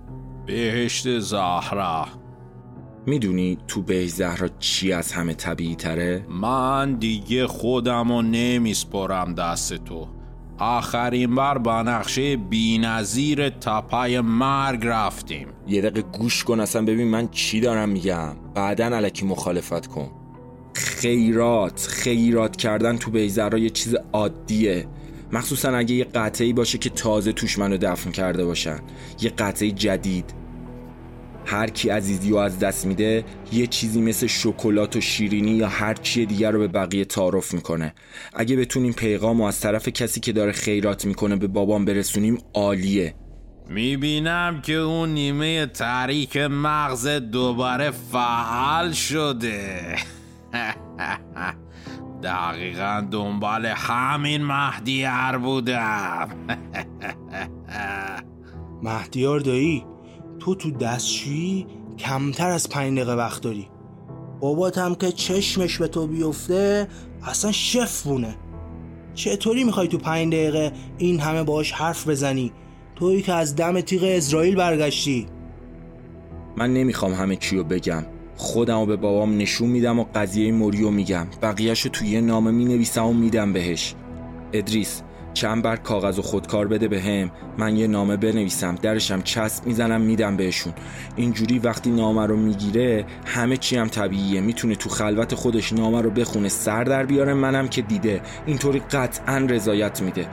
بهشت 0.45 1.19
زهرا 1.19 2.07
می‌دونی 3.05 3.57
تو 3.67 3.81
بهشت 3.81 4.15
زهرا 4.15 4.47
چی 4.59 4.93
از 4.93 5.11
همه 5.11 5.33
طبیعی 5.33 5.75
تره؟ 5.75 6.25
من 6.29 6.95
دیگه 6.95 7.47
خودم 7.47 8.11
رو 8.11 8.21
نمیسپرم 8.21 9.35
دست 9.35 9.73
تو 9.73 10.07
آخرین 10.61 11.35
بار 11.35 11.57
با 11.57 11.83
نقشه 11.83 12.37
بینظیر 12.37 13.49
تپای 13.49 14.21
مرگ 14.21 14.87
رفتیم. 14.87 15.47
یه 15.67 15.81
دقیقه 15.81 16.01
گوش 16.01 16.43
کن 16.43 16.59
اصلا 16.59 16.81
ببین 16.81 17.07
من 17.07 17.27
چی 17.27 17.59
دارم 17.59 17.89
میگم. 17.89 18.35
بعدا 18.53 18.85
علکی 18.85 19.25
مخالفت 19.25 19.87
کن. 19.87 20.11
خیرات 20.73 21.87
خیرات 21.89 22.55
کردن 22.55 22.97
تو 22.97 23.11
بیزرا 23.11 23.57
یه 23.57 23.69
چیز 23.69 23.95
عادیه. 24.13 24.87
مخصوصا 25.31 25.69
اگه 25.69 25.95
یه 25.95 26.03
قطعی 26.03 26.53
باشه 26.53 26.77
که 26.77 26.89
تازه 26.89 27.31
توش 27.31 27.59
منو 27.59 27.77
دفن 27.77 28.11
کرده 28.11 28.45
باشن. 28.45 28.79
یه 29.21 29.29
قطعی 29.29 29.71
جدید. 29.71 30.40
هر 31.45 31.69
کی 31.69 31.89
عزیزی 31.89 32.29
رو 32.29 32.37
از 32.37 32.59
دست 32.59 32.85
میده 32.85 33.25
یه 33.51 33.67
چیزی 33.67 34.01
مثل 34.01 34.27
شکلات 34.27 34.95
و 34.95 35.01
شیرینی 35.01 35.51
یا 35.51 35.67
هر 35.67 35.93
چی 35.93 36.25
دیگر 36.25 36.51
رو 36.51 36.59
به 36.59 36.67
بقیه 36.67 37.05
تعارف 37.05 37.53
می‌کنه. 37.53 37.93
اگه 38.33 38.55
بتونیم 38.55 38.93
پیغام 38.93 39.41
و 39.41 39.43
از 39.43 39.59
طرف 39.59 39.87
کسی 39.87 40.19
که 40.19 40.31
داره 40.31 40.51
خیرات 40.51 41.05
می‌کنه 41.05 41.35
به 41.35 41.47
بابام 41.47 41.85
برسونیم 41.85 42.37
عالیه. 42.53 43.15
می‌بینم 43.69 44.61
که 44.61 44.73
اون 44.73 45.09
نیمه 45.09 45.65
تاریک 45.65 46.37
مغز 46.37 47.07
دوباره 47.07 47.91
فعال 47.91 48.91
شده. 48.91 49.95
دقیقا 52.23 53.07
دنبال 53.11 53.65
همین 53.65 54.43
مهدیار 54.43 55.37
بودم. 55.37 56.29
مهدیار 58.83 59.39
دایی؟ 59.39 59.85
تو 60.41 60.55
تو 60.55 60.71
دستشویی 60.71 61.67
کمتر 61.99 62.49
از 62.49 62.69
پنج 62.69 62.97
دقیقه 62.97 63.15
وقت 63.15 63.41
داری. 63.41 63.67
بابات 64.39 64.77
هم 64.77 64.95
که 64.95 65.11
چشمش 65.11 65.77
به 65.77 65.87
تو 65.87 66.07
بیفته 66.07 66.87
اصلا 67.23 67.51
شف 67.51 68.03
بونه 68.03 68.35
چطوری 69.13 69.63
می‌خوای 69.63 69.87
تو 69.87 69.97
پنج 69.97 70.33
دقیقه 70.33 70.71
این 70.97 71.19
همه 71.19 71.43
باش 71.43 71.71
حرف 71.71 72.07
بزنی؟ 72.07 72.51
تویی 72.95 73.21
که 73.21 73.33
از 73.33 73.55
دم 73.55 73.81
تیغ 73.81 74.03
اسرائیل 74.03 74.55
برگشتی. 74.55 75.27
من 76.57 76.73
نمی‌خوام 76.73 77.13
همه 77.13 77.35
چی 77.35 77.57
رو 77.57 77.63
بگم. 77.63 78.05
خودم 78.35 78.79
رو 78.79 78.85
به 78.85 78.95
بابام 78.95 79.37
نشون 79.37 79.69
میدم 79.69 79.99
و 79.99 80.05
قضیه 80.15 80.51
موریو 80.51 80.89
میگم. 80.89 81.27
بقیهش 81.41 81.81
رو 81.81 81.91
توی 81.91 82.07
یه 82.07 82.21
نامه 82.21 82.51
می‌نویسم 82.51 83.05
و 83.05 83.13
میدم 83.13 83.53
بهش. 83.53 83.95
ادریس 84.53 85.01
چند 85.33 85.63
بر 85.63 85.75
کاغذ 85.75 86.19
و 86.19 86.21
خودکار 86.21 86.67
بده 86.67 86.87
به 86.87 87.01
هم. 87.01 87.31
من 87.57 87.77
یه 87.77 87.87
نامه 87.87 88.17
بنویسم 88.17 88.75
درشم 88.75 89.21
چسب 89.21 89.67
می‌زنم 89.67 90.01
میدم 90.01 90.37
بهشون. 90.37 90.73
اینجوری 91.15 91.59
وقتی 91.59 91.91
نامه 91.91 92.25
رو 92.25 92.37
می‌گیره 92.37 93.05
همه 93.25 93.57
چی 93.57 93.77
هم 93.77 93.87
طبیعیه. 93.87 94.41
می‌تونه 94.41 94.75
تو 94.75 94.89
خلوت 94.89 95.35
خودش 95.35 95.73
نامه 95.73 96.01
رو 96.01 96.09
بخونه 96.09 96.49
سر 96.49 96.83
در 96.83 97.05
بیاره 97.05 97.33
منم 97.33 97.67
که 97.67 97.81
دیده. 97.81 98.21
اینطوری 98.45 98.79
قطعا 98.79 99.37
رضایت 99.37 100.01
میده. 100.01 100.27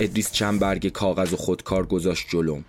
ادریس 0.00 0.32
چند 0.32 0.60
برگ 0.60 0.88
کاغذ 0.88 1.32
و 1.32 1.36
خودکار 1.36 1.86
گذاشت 1.86 2.26
جلوم. 2.28 2.64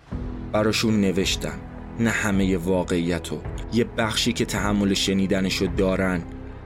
براشون 0.52 1.00
نوشتم. 1.00 1.58
نه 2.00 2.10
همه 2.10 2.56
واقعیتو. 2.56 3.40
یه 3.72 3.84
بخشی 3.84 4.32
که 4.32 4.44
تحمل 4.44 4.94
شنیدنشو 4.94 5.66
دارن. 5.76 6.22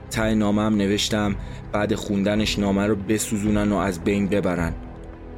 ته 0.09 0.35
نامه 0.35 0.61
هم 0.61 0.75
نوشتم. 0.75 1.35
بعد 1.71 1.95
خوندنش 1.95 2.59
نامه 2.59 2.85
رو 2.85 2.95
بسوزونن 2.95 3.71
و 3.71 3.75
از 3.75 4.03
بین 4.03 4.27
ببرن. 4.27 4.73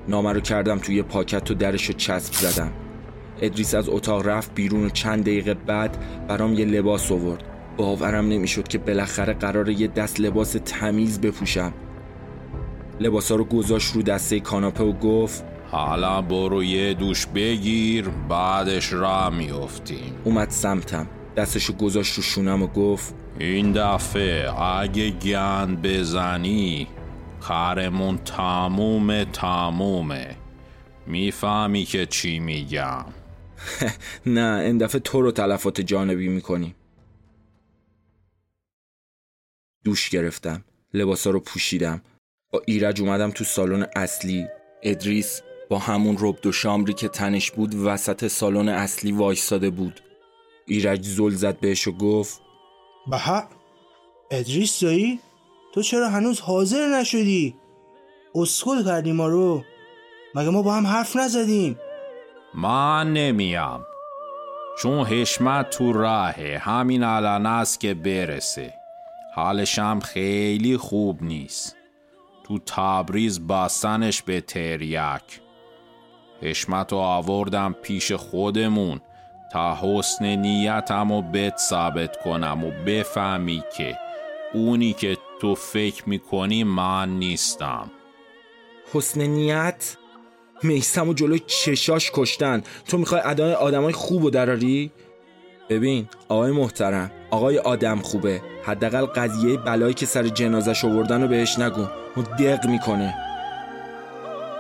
نامه 0.07 0.33
رو 0.33 0.39
کردم 0.39 0.77
توی 0.79 1.03
پاکت 1.03 1.51
و 1.51 1.53
درش 1.53 1.85
رو 1.85 1.93
چسب 1.93 2.33
زدم. 2.33 2.71
ادریس 3.41 3.75
از 3.75 3.89
اتاق 3.89 4.27
رفت 4.27 4.55
بیرون 4.55 4.85
و 4.85 4.89
چند 4.89 5.21
دقیقه 5.21 5.53
بعد 5.53 5.97
برام 6.27 6.53
یه 6.53 6.65
لباس 6.65 7.11
آورد. 7.11 7.43
باورم 7.77 8.27
نمی‌شد 8.27 8.67
که 8.67 8.77
بالاخره 8.77 9.33
قرار 9.33 9.69
یه 9.69 9.87
دست 9.87 10.19
لباس 10.19 10.55
تمیز 10.65 11.21
بپوشم. 11.21 11.73
لباسا 12.99 13.35
رو 13.35 13.43
گذاشت 13.43 13.95
رو 13.95 14.01
دسته 14.01 14.39
کاناپه 14.39 14.83
و 14.83 14.91
گفت 14.91 15.43
حالا 15.71 16.21
برو 16.21 16.63
یه 16.63 16.93
دوش 16.93 17.25
بگیر 17.25 18.09
بعدش 18.29 18.93
را 18.93 19.29
میفتیم 19.29 20.13
اومد 20.23 20.49
سمتم. 20.49 21.07
دستشو 21.37 21.73
گذاشت 21.73 22.13
رو 22.13 22.23
شونم 22.23 22.63
و 22.63 22.67
گفت 22.67 23.13
این 23.39 23.71
دفعه 23.71 24.61
اگه 24.61 25.09
گند 25.09 25.81
بزنی 25.81 26.87
کارمون 27.41 28.17
تموم 28.17 29.23
تمومه. 29.23 30.35
می‌فهمی 31.07 31.85
که 31.85 32.05
چی 32.05 32.39
میگم. 32.39 33.05
نه 34.25 34.59
این 34.59 34.77
دفعه 34.77 34.99
تو 34.99 35.21
رو 35.21 35.31
تلفات 35.31 35.81
جانبی 35.81 36.27
می‌کنیم. 36.27 36.75
دوش 39.83 40.09
گرفتم 40.09 40.63
لباسا 40.93 41.29
رو 41.29 41.39
پوشیدم. 41.39 42.01
با 42.51 42.61
ایرج 42.65 43.01
اومدم 43.01 43.31
تو 43.31 43.43
سالن 43.43 43.87
اصلی. 43.95 44.47
ادریس 44.83 45.41
با 45.69 45.79
همون 45.79 46.17
رب 46.19 46.37
دو 46.41 46.51
شامری 46.51 46.93
که 46.93 47.07
تنش 47.07 47.51
بود 47.51 47.75
وسط 47.75 48.27
سالن 48.27 48.69
اصلی 48.69 49.11
وایستاده 49.11 49.69
بود. 49.69 50.01
ایرج 50.65 51.05
زل 51.05 51.29
زد 51.29 51.59
بهش 51.59 51.87
و 51.87 51.91
گفت 51.91 52.41
بها 53.07 53.43
ادریس 54.31 54.83
دایی 54.83 55.19
تو 55.73 55.81
چرا 55.81 56.09
هنوز 56.09 56.39
حاضر 56.39 56.87
نشدی؟ 56.87 57.55
اسکل 58.35 58.85
کردی 58.85 59.11
ما 59.11 59.27
رو. 59.27 59.63
مگه 60.35 60.49
ما 60.49 60.61
با 60.61 60.73
هم 60.73 60.87
حرف 60.87 61.15
نزدیم؟ 61.15 61.79
من 62.53 63.13
نمیام 63.13 63.85
چون 64.81 65.05
حشمت 65.05 65.69
تو 65.69 65.93
راهه. 65.93 66.57
همین 66.61 67.03
الان 67.03 67.45
است 67.45 67.79
که 67.79 67.93
برسه. 67.93 68.73
حالشم 69.35 69.99
خیلی 69.99 70.77
خوب 70.77 71.23
نیست. 71.23 71.75
تو 72.43 72.59
تبریز 72.59 73.47
بستنش 73.47 74.21
به 74.21 74.41
تریک 74.41 75.41
حشمت 76.41 76.91
رو 76.91 76.97
آوردم 76.97 77.75
پیش 77.81 78.11
خودمون. 78.11 79.01
تا 79.51 79.77
حسن 79.81 80.25
نیتم 80.25 81.11
و 81.11 81.21
بت 81.21 81.57
ثابت 81.57 82.23
کنم 82.23 82.63
و 82.63 82.71
بفهمی 82.85 83.63
که 83.77 83.97
اونی 84.53 84.93
که 84.93 85.17
تو 85.41 85.55
فکر 85.55 86.09
می‌کنی 86.09 86.63
من 86.63 87.09
نیستم. 87.09 87.91
حسن 88.93 89.21
نیت؟ 89.21 89.97
میسم 90.63 91.09
و 91.09 91.13
جلوی 91.13 91.39
چشاش 91.39 92.11
کشتن. 92.13 92.63
تو 92.87 92.97
می‌خوای 92.97 93.21
ادای 93.25 93.53
آدمای 93.53 93.93
خوب 93.93 94.23
و 94.23 94.29
دراری؟ 94.29 94.91
ببین 95.69 96.07
آقای 96.29 96.51
محترم 96.51 97.11
آقای 97.31 97.57
آدم 97.57 97.99
خوبه. 97.99 98.41
حداقل 98.63 99.05
قضیه 99.05 99.57
بلایی 99.57 99.93
که 99.93 100.05
سر 100.05 100.27
جنازش 100.27 100.85
آوردن 100.85 101.21
رو 101.21 101.27
بهش 101.27 101.59
نگو. 101.59 101.87
اون 102.15 102.25
دق 102.39 102.67
می‌کنه. 102.67 103.13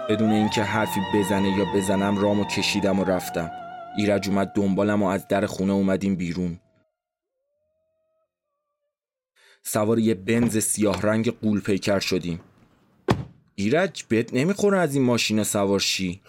بدون 0.09 0.31
اینکه 0.31 0.63
حرفی 0.63 0.99
بزنه 1.15 1.57
یا 1.57 1.65
بزنم 1.75 2.21
رامو 2.21 2.45
کشیدم 2.45 2.99
و 2.99 3.03
رفتم. 3.03 3.51
ایرج 3.97 4.29
اومد 4.29 4.51
دنبالم 4.55 5.03
و 5.03 5.05
از 5.07 5.27
در 5.27 5.45
خونه 5.45 5.73
اومدیم 5.73 6.15
بیرون. 6.15 6.59
سوار 9.63 9.99
یه 9.99 10.13
بنز 10.13 10.57
سیاه 10.57 11.01
رنگ 11.01 11.39
قول 11.39 11.61
پیکر 11.61 11.99
شدیم. 11.99 12.39
ایرج 13.55 14.03
بهت 14.03 14.33
نمی‌خوره 14.33 14.79
از 14.79 14.95
این 14.95 15.03
ماشین 15.03 15.43
سوار 15.43 15.79
شی 15.79 16.21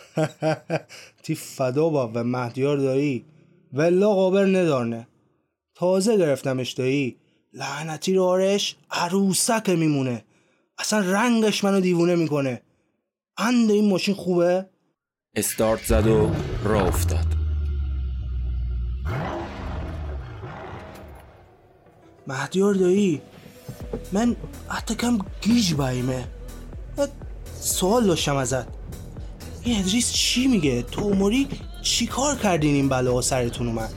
تی 1.23 1.35
فدا 1.35 1.89
با 1.89 2.11
و 2.15 2.25
مهدیار 2.25 2.77
دایی. 2.77 3.25
ولا 3.73 4.15
قابر 4.15 4.45
ندارنه. 4.45 5.09
تازه 5.75 6.17
گرفتمش 6.17 6.73
دایی. 6.73 7.17
لعنتی 7.53 8.15
رو 8.15 8.25
آرش 8.25 8.77
عروسک 8.91 9.69
میمونه. 9.69 10.25
اصلا 10.79 11.01
رنگش 11.13 11.65
منو 11.65 11.81
دیوونه 11.81 12.15
می‌کنه. 12.15 12.63
اند 13.39 13.71
این 13.71 13.91
ماشین 13.91 14.15
خوبه؟ 14.15 14.67
استارت 15.37 15.85
زد 15.85 16.07
و 16.07 16.31
راه 16.65 16.87
افتاد. 16.87 17.42
مهدیار 22.27 22.75
دایی 22.75 23.21
من 24.13 24.37
حتی 24.69 24.95
کم 24.95 25.19
گیج 25.41 25.75
بایمه 25.75 26.25
سوال 27.61 28.07
داشتم 28.07 28.37
ازت. 28.37 28.67
این 29.63 29.79
ادریس 29.79 30.13
چی 30.13 30.47
میگه؟ 30.47 30.83
تو 30.83 31.01
عمری 31.01 31.49
چی 31.83 32.07
کار 32.07 32.37
کردین 32.37 32.75
این 32.75 32.89
بلا 32.89 33.21
سرتون 33.21 33.67
اومد؟ 33.67 33.93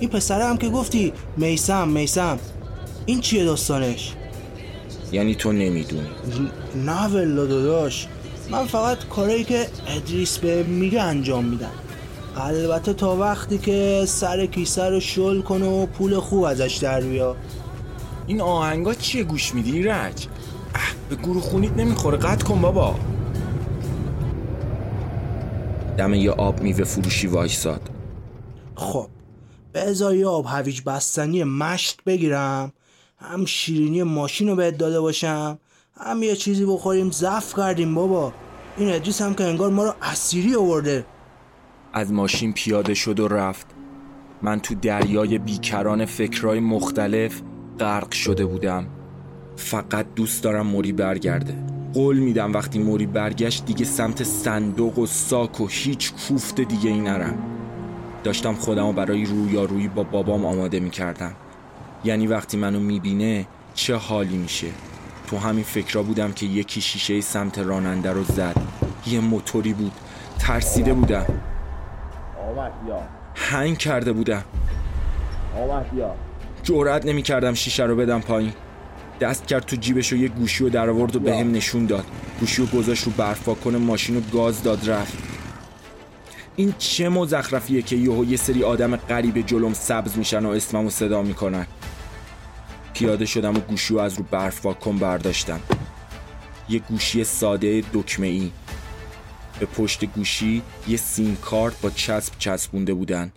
این 0.00 0.10
پسره 0.10 0.44
هم 0.44 0.56
که 0.56 0.68
گفتی 0.68 1.12
میسم 1.36 1.88
میسم. 1.88 2.38
این 3.06 3.20
چیه 3.20 3.44
داستانش؟ 3.44 4.12
یعنی 5.12 5.34
تو 5.34 5.52
نمی‌دونی. 5.52 6.08
نه 6.74 7.06
ولا 7.06 7.46
داداش. 7.46 8.06
من 8.50 8.66
فقط 8.66 9.08
کارایی 9.08 9.44
که 9.44 9.66
ادریس 9.86 10.38
به 10.38 10.62
میگه 10.62 11.02
انجام 11.02 11.44
میدم. 11.44 11.72
البته 12.40 12.92
تا 12.92 13.16
وقتی 13.16 13.58
که 13.58 14.04
سر 14.06 14.46
کیسه 14.46 14.84
رو 14.84 15.00
شل 15.00 15.40
کنه 15.42 15.66
و 15.66 15.86
پول 15.86 16.18
خوب 16.18 16.42
ازش 16.42 16.78
در 16.82 17.00
بیا. 17.00 17.36
این 18.26 18.40
آهنگا 18.40 18.94
چیه 18.94 19.24
گوش 19.24 19.54
میدی 19.54 19.82
رج 19.82 20.26
اه 20.74 20.80
به 21.08 21.16
گروه 21.16 21.42
خونیت 21.42 21.72
نمی‌خوره. 21.72 22.18
قطع 22.18 22.44
کن 22.44 22.60
بابا. 22.60 22.94
دم 25.98 26.14
یه 26.14 26.30
آب 26.30 26.60
میوه 26.60 26.84
فروشی 26.84 27.26
وایساد. 27.26 27.80
خب 28.74 29.06
بذار 29.74 30.14
یه 30.14 30.26
آب 30.26 30.46
هویج 30.48 30.82
بستنی 30.86 31.44
مشت 31.44 32.00
بگیرم. 32.06 32.72
هم 33.18 33.44
شیرینی 33.44 34.02
ماشین 34.02 34.48
رو 34.48 34.56
بهت 34.56 34.78
داده 34.78 35.00
باشم. 35.00 35.58
هم 35.96 36.22
یه 36.22 36.36
چیزی 36.36 36.66
بخوریم. 36.66 37.10
زف 37.10 37.54
کردیم 37.56 37.94
بابا. 37.94 38.32
این 38.76 38.92
ادریس 38.92 39.22
هم 39.22 39.34
که 39.34 39.44
انگار 39.44 39.70
ما 39.70 39.84
رو 39.84 39.94
اسیری 40.02 40.54
آورده. 40.54 41.04
از 41.98 42.12
ماشین 42.12 42.52
پیاده 42.52 42.94
شد 42.94 43.20
و 43.20 43.28
رفت. 43.28 43.66
من 44.42 44.60
تو 44.60 44.74
دریای 44.74 45.38
بیکران 45.38 46.04
فکرهای 46.04 46.60
مختلف 46.60 47.40
غرق 47.80 48.12
شده 48.12 48.46
بودم. 48.46 48.86
فقط 49.56 50.06
دوست 50.16 50.42
دارم 50.44 50.66
موری 50.66 50.92
برگرده. 50.92 51.54
قول 51.94 52.18
میدم 52.18 52.52
وقتی 52.52 52.78
موری 52.78 53.06
برگشت 53.06 53.64
دیگه 53.64 53.84
سمت 53.84 54.22
صندوق 54.22 54.98
و 54.98 55.06
ساک 55.06 55.60
و 55.60 55.66
هیچ 55.66 56.12
کوفت 56.12 56.60
دیگه 56.60 56.90
ای 56.90 57.00
نرم. 57.00 57.38
داشتم 58.24 58.54
خودمو 58.54 58.92
برای 58.92 59.24
رویارویی 59.24 59.88
با 59.88 60.02
بابام 60.02 60.46
آماده 60.46 60.80
می‌کردم. 60.80 61.32
یعنی 62.04 62.26
وقتی 62.26 62.56
منو 62.56 62.80
می‌بینه 62.80 63.46
چه 63.74 63.96
حالی 63.96 64.36
میشه؟ 64.36 64.68
تو 65.26 65.38
همین 65.38 65.64
فکرا 65.64 66.02
بودم 66.02 66.32
که 66.32 66.46
یکی 66.46 66.80
شیشه 66.80 67.20
سمت 67.20 67.58
راننده 67.58 68.12
رو 68.12 68.24
زد. 68.24 68.56
یه 69.06 69.20
موتوری 69.20 69.72
بود. 69.72 69.92
ترسیده 70.38 70.94
بودم. 70.94 71.26
هنگ 73.34 73.78
کرده 73.78 74.12
بودم. 74.12 74.44
جرأت 76.62 77.06
نمی 77.06 77.22
کردم 77.22 77.54
شیشه 77.54 77.84
رو 77.84 77.96
بدم 77.96 78.20
پایین. 78.20 78.52
دست 79.20 79.46
کرد 79.46 79.66
تو 79.66 79.76
جیبش 79.76 80.12
و 80.12 80.16
یه 80.16 80.28
گوشی 80.28 80.64
رو 80.64 80.70
در 80.70 80.90
آورد 80.90 81.16
و 81.16 81.20
بهم 81.20 81.52
نشون 81.52 81.86
داد. 81.86 82.04
گوشی 82.40 82.62
رو 82.62 82.68
گذاشت 82.78 83.04
رو 83.04 83.12
برفا 83.16 83.54
کنه 83.54 83.78
ماشین 83.78 84.14
رو 84.14 84.20
گاز 84.20 84.62
داد 84.62 84.90
رفت. 84.90 85.18
این 86.56 86.74
چه 86.78 87.08
مزخرفیه 87.08 87.82
که 87.82 87.96
یهو 87.96 88.24
یه 88.24 88.36
سری 88.36 88.64
آدم 88.64 88.96
غریب 88.96 89.46
جلوم 89.46 89.72
سبز 89.72 90.18
میشن 90.18 90.46
و 90.46 90.48
اسممو 90.48 90.90
صدا 90.90 91.22
می‌کنن. 91.22 91.66
پیاده 92.92 93.26
شدم 93.26 93.56
و 93.56 93.60
گوشی 93.60 93.94
رو 93.94 94.00
از 94.00 94.18
رو 94.18 94.24
برف 94.30 94.66
واکن 94.66 94.96
برداشتم. 94.96 95.60
یه 96.68 96.78
گوشی 96.78 97.24
ساده 97.24 97.82
دکمه 97.92 98.26
ای 98.26 98.50
به 99.60 99.66
پشت 99.66 100.04
گوشی 100.04 100.62
یه 100.88 100.96
سیم 100.96 101.36
کارت 101.36 101.80
با 101.80 101.90
چسب 101.90 102.32
چسبونده 102.38 102.94
بودن. 102.94 103.32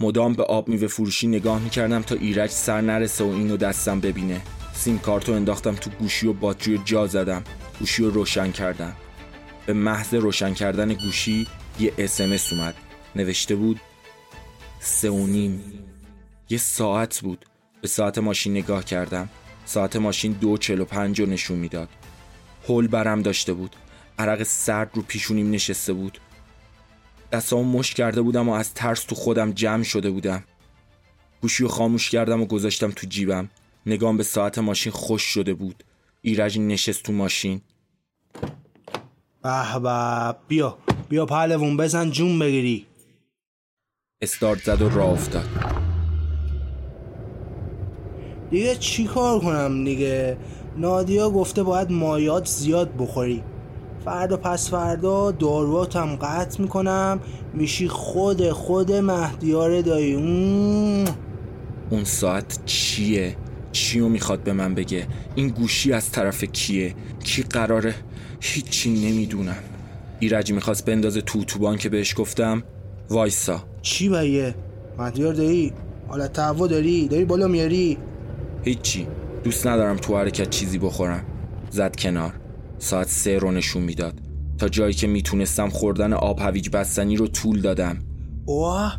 مدام 0.00 0.34
به 0.34 0.42
آب 0.42 0.68
میوه 0.68 0.86
فروشی 0.86 1.26
نگاه 1.26 1.58
می‌کردم 1.58 2.02
تا 2.02 2.14
ایرج 2.14 2.50
سر 2.50 2.80
نرسه 2.80 3.24
و 3.24 3.28
اینو 3.28 3.56
دستم 3.56 4.00
ببینه. 4.00 4.40
سیم 4.74 4.98
کارت 4.98 5.28
رو 5.28 5.34
انداختم 5.34 5.74
تو 5.74 5.90
گوشی 5.90 6.26
و 6.26 6.32
باتری 6.32 6.80
جا 6.84 7.06
زدم. 7.06 7.44
گوشی 7.78 8.02
رو 8.02 8.10
روشن 8.10 8.52
کردم. 8.52 8.96
به 9.66 9.72
محض 9.72 10.14
روشن 10.14 10.54
کردن 10.54 10.94
گوشی 10.94 11.46
یه 11.80 11.92
اسمس 11.98 12.52
اومد. 12.52 12.74
نوشته 13.16 13.54
بود 13.56 13.80
سه 14.80 15.10
یه 16.48 16.58
ساعت 16.58 17.20
بود. 17.20 17.46
به 17.82 17.88
ساعت 17.88 18.18
ماشین 18.18 18.56
نگاه 18.56 18.84
کردم. 18.84 19.28
ساعت 19.64 19.96
ماشین 19.96 20.32
دو 20.32 20.56
چل 20.56 20.80
و 20.80 20.84
پنج 20.84 21.20
رو 21.20 21.26
نشون 21.26 21.58
می‌داد. 21.58 21.88
هول 22.68 22.88
برم 22.88 23.22
داشته 23.22 23.52
بود. 23.52 23.76
عرق 24.20 24.42
سرد 24.42 24.90
رو 24.94 25.02
پیشونیم 25.02 25.50
نشسته 25.50 25.92
بود. 25.92 26.20
دستامو 27.32 27.78
مشت 27.78 27.96
کرده 27.96 28.22
بودم 28.22 28.48
و 28.48 28.52
از 28.52 28.74
ترس 28.74 29.04
تو 29.04 29.14
خودم 29.14 29.52
جمع 29.52 29.82
شده 29.82 30.10
بودم. 30.10 30.44
گوشی 31.40 31.62
رو 31.62 31.68
خاموش 31.68 32.10
کردم 32.10 32.42
و 32.42 32.46
گذاشتم 32.46 32.90
تو 32.90 33.06
جیبم. 33.06 33.50
نگام 33.86 34.16
به 34.16 34.22
ساعت 34.22 34.58
ماشین 34.58 34.92
خوش 34.92 35.22
شده 35.22 35.54
بود. 35.54 35.84
ایرج 36.22 36.58
نشست 36.58 37.02
تو 37.02 37.12
ماشین. 37.12 37.60
به 39.42 39.78
به 39.82 40.34
بیا 40.48 40.78
بیا 41.08 41.26
پهلوون 41.26 41.76
بزن 41.76 42.10
جون 42.10 42.38
بگیری. 42.38 42.86
استارت 44.22 44.64
زد 44.64 44.82
و 44.82 44.88
راه 44.88 45.08
افتاد. 45.10 45.48
دیگه 48.50 48.76
چی 48.76 49.04
کار 49.04 49.40
کنم 49.40 49.84
دیگه؟ 49.84 50.36
نادیا 50.76 51.30
گفته 51.30 51.62
باید 51.62 51.90
مایات 51.90 52.46
زیاد 52.46 52.96
بخوری. 52.98 53.42
فردا 54.04 54.36
پس 54.36 54.70
فردا 54.70 55.30
دارواتم 55.30 56.16
قطع 56.16 56.62
می‌کنم. 56.62 57.20
میشی 57.54 57.88
خود 57.88 58.50
خود 58.50 58.92
مهدیار 58.92 59.80
دایی. 59.80 60.14
اون 60.14 61.04
اون 61.90 62.04
ساعت 62.04 62.58
چیه؟ 62.66 63.36
چیو 63.72 64.08
می‌خواد 64.08 64.42
به 64.42 64.52
من 64.52 64.74
بگه؟ 64.74 65.06
این 65.34 65.48
گوشی 65.48 65.92
از 65.92 66.10
طرف 66.10 66.44
کیه؟ 66.44 66.94
کی 67.24 67.42
قراره؟ 67.42 67.94
هیچی 68.40 68.90
نمی‌دونم. 68.90 69.56
ایرج 70.20 70.52
می‌خواست 70.52 70.84
بندازه 70.84 71.20
تو 71.20 71.44
توبان 71.44 71.76
که 71.76 71.88
بهش 71.88 72.14
گفتم. 72.16 72.62
وایسا. 73.10 73.64
چی 73.82 74.08
بایه؟ 74.08 74.54
مهدیار 74.98 75.34
دایی 75.34 75.72
حالا 76.08 76.28
تهوع 76.28 76.68
داری؟ 76.68 77.08
داری 77.08 77.24
بالا 77.24 77.46
میاری؟ 77.48 77.98
هیچی. 78.64 79.06
دوست 79.44 79.66
ندارم 79.66 79.96
تو 79.96 80.16
حرکت 80.16 80.50
چیزی 80.50 80.78
بخورم. 80.78 81.24
زد 81.70 81.96
کنار. 81.96 82.39
ساعت 82.80 83.08
سه 83.08 83.38
رو 83.38 83.50
نشون 83.50 83.82
می‌داد 83.82 84.20
تا 84.58 84.68
جایی 84.68 84.94
که 84.94 85.06
می‌تونستم 85.06 85.68
خوردن 85.68 86.12
آب 86.12 86.38
هویج 86.38 86.68
بستنی 86.68 87.16
رو 87.16 87.26
طول 87.26 87.60
دادم 87.60 87.98
اوه 88.46 88.92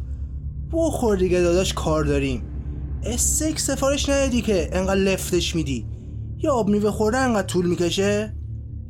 بخور 0.71 1.17
دیگه 1.17 1.41
داداش 1.41 1.73
کار 1.73 2.03
داریم 2.03 2.41
استیک 3.03 3.59
سفارش 3.59 4.09
ندادی 4.09 4.41
که 4.41 4.69
انقدر 4.71 4.95
لفتش 4.95 5.55
میدی 5.55 5.85
یا 6.37 6.53
آب 6.53 6.69
میوه 6.69 6.91
خورده 6.91 7.17
انقدر 7.17 7.47
طول 7.47 7.65
می‌کشه 7.69 8.35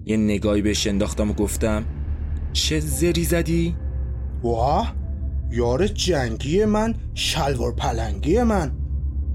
یه 0.06 0.18
نگاهی 0.18 0.62
بهش 0.62 0.88
انداختم 0.88 1.32
و 1.32 1.34
گفتم 1.34 1.86
چه 2.54 2.80
زری 2.80 3.24
زدی؟ 3.24 3.76
واه 4.44 4.96
یار 5.52 5.88
جنگی 5.88 6.66
من 6.66 6.96
شلوار 7.14 7.76
پلنگی 7.76 8.44
من 8.44 8.72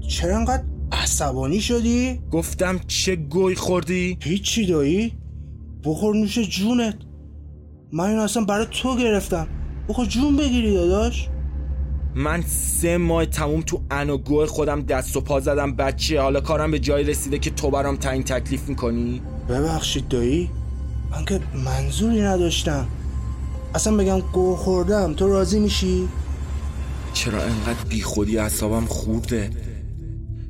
چرا 0.07 0.37
انقدر 0.37 0.63
عصبانی 0.91 1.61
شدی؟ 1.61 2.21
گفتم 2.31 2.79
چه 2.87 3.15
گوی 3.15 3.55
خوردی؟ 3.55 4.17
هیچی 4.21 4.65
دایی؟ 4.65 5.16
بخور 5.87 6.15
نوش 6.15 6.39
جونت 6.39 6.95
من 7.93 8.09
این 8.09 8.19
اصلا 8.19 8.43
برای 8.43 8.67
تو 8.71 8.97
گرفتم 8.97 9.47
بخور 9.89 10.05
جون 10.05 10.37
بگیری 10.37 10.73
داداش 10.73 11.29
من 12.15 12.41
سه 12.41 12.97
ماه 12.97 13.25
تموم 13.25 13.61
تو 13.61 13.81
انوگوه 13.91 14.45
خودم 14.45 14.81
دست 14.81 15.17
و 15.17 15.21
پا 15.21 15.39
زدم 15.39 15.75
بچه 15.75 16.21
حالا 16.21 16.41
کارم 16.41 16.71
به 16.71 16.79
جایی 16.79 17.05
رسیده 17.05 17.39
که 17.39 17.49
تو 17.49 17.69
برام 17.69 17.95
تعیین 17.95 18.23
تکلیف 18.23 18.69
می‌کنی؟ 18.69 19.21
ببخشید 19.49 20.07
دایی 20.07 20.49
من 21.11 21.25
که 21.25 21.39
منظوری 21.65 22.21
نداشتم 22.21 22.87
اصلا 23.75 23.97
بگم 23.97 24.19
گو 24.19 24.55
خوردم 24.55 25.13
تو 25.13 25.27
راضی 25.27 25.59
میشی؟ 25.59 26.07
چرا 27.13 27.41
انقدر 27.41 27.83
بی 27.89 28.01
خودی 28.01 28.37
اعصابم 28.37 28.85
خورده؟ 28.85 29.49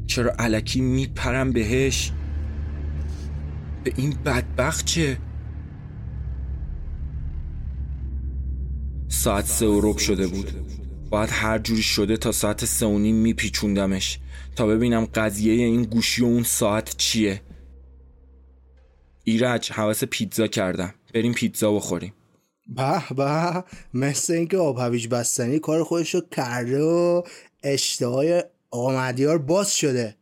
چرا 0.07 0.31
علکی 0.39 0.81
میپرم 0.81 1.51
بهش؟ 1.51 2.11
به 3.83 3.93
این 3.95 4.15
بدبخت 4.25 4.85
چه؟ 4.85 5.17
ساعت 9.17 9.45
سه 9.45 9.65
و 9.67 9.81
رب 9.83 9.97
شده 9.97 10.27
بود. 10.27 10.51
باید 11.09 11.29
هر 11.31 11.59
جوری 11.59 11.81
شده 11.81 12.17
تا 12.17 12.31
ساعت 12.31 12.65
سه 12.65 12.85
و 12.85 12.99
نیم 12.99 13.15
میپیچوندمش 13.15 14.19
تا 14.55 14.67
ببینم 14.67 15.05
قضیه 15.05 15.53
این 15.53 15.83
گوشی 15.83 16.23
و 16.23 16.25
اون 16.25 16.43
ساعت 16.43 16.97
چیه. 16.97 17.41
ایرج 19.23 19.71
حواس 19.71 20.03
پیتزا 20.03 20.47
کردم. 20.47 20.93
بریم 21.13 21.33
پیتزا 21.33 21.73
بخوریم. 21.73 22.13
به 22.67 23.13
به 23.15 23.63
مثل 23.93 24.33
اینکه 24.33 24.57
آب 24.57 24.77
هویج 24.77 25.07
بستنی 25.07 25.59
کار 25.59 25.83
خودش 25.83 26.15
رو 26.15 26.21
کرده 26.31 26.81
و 26.81 27.21
اشتهای 27.63 28.43
آمدیار 28.71 29.37
باز 29.37 29.75
شده. 29.75 30.15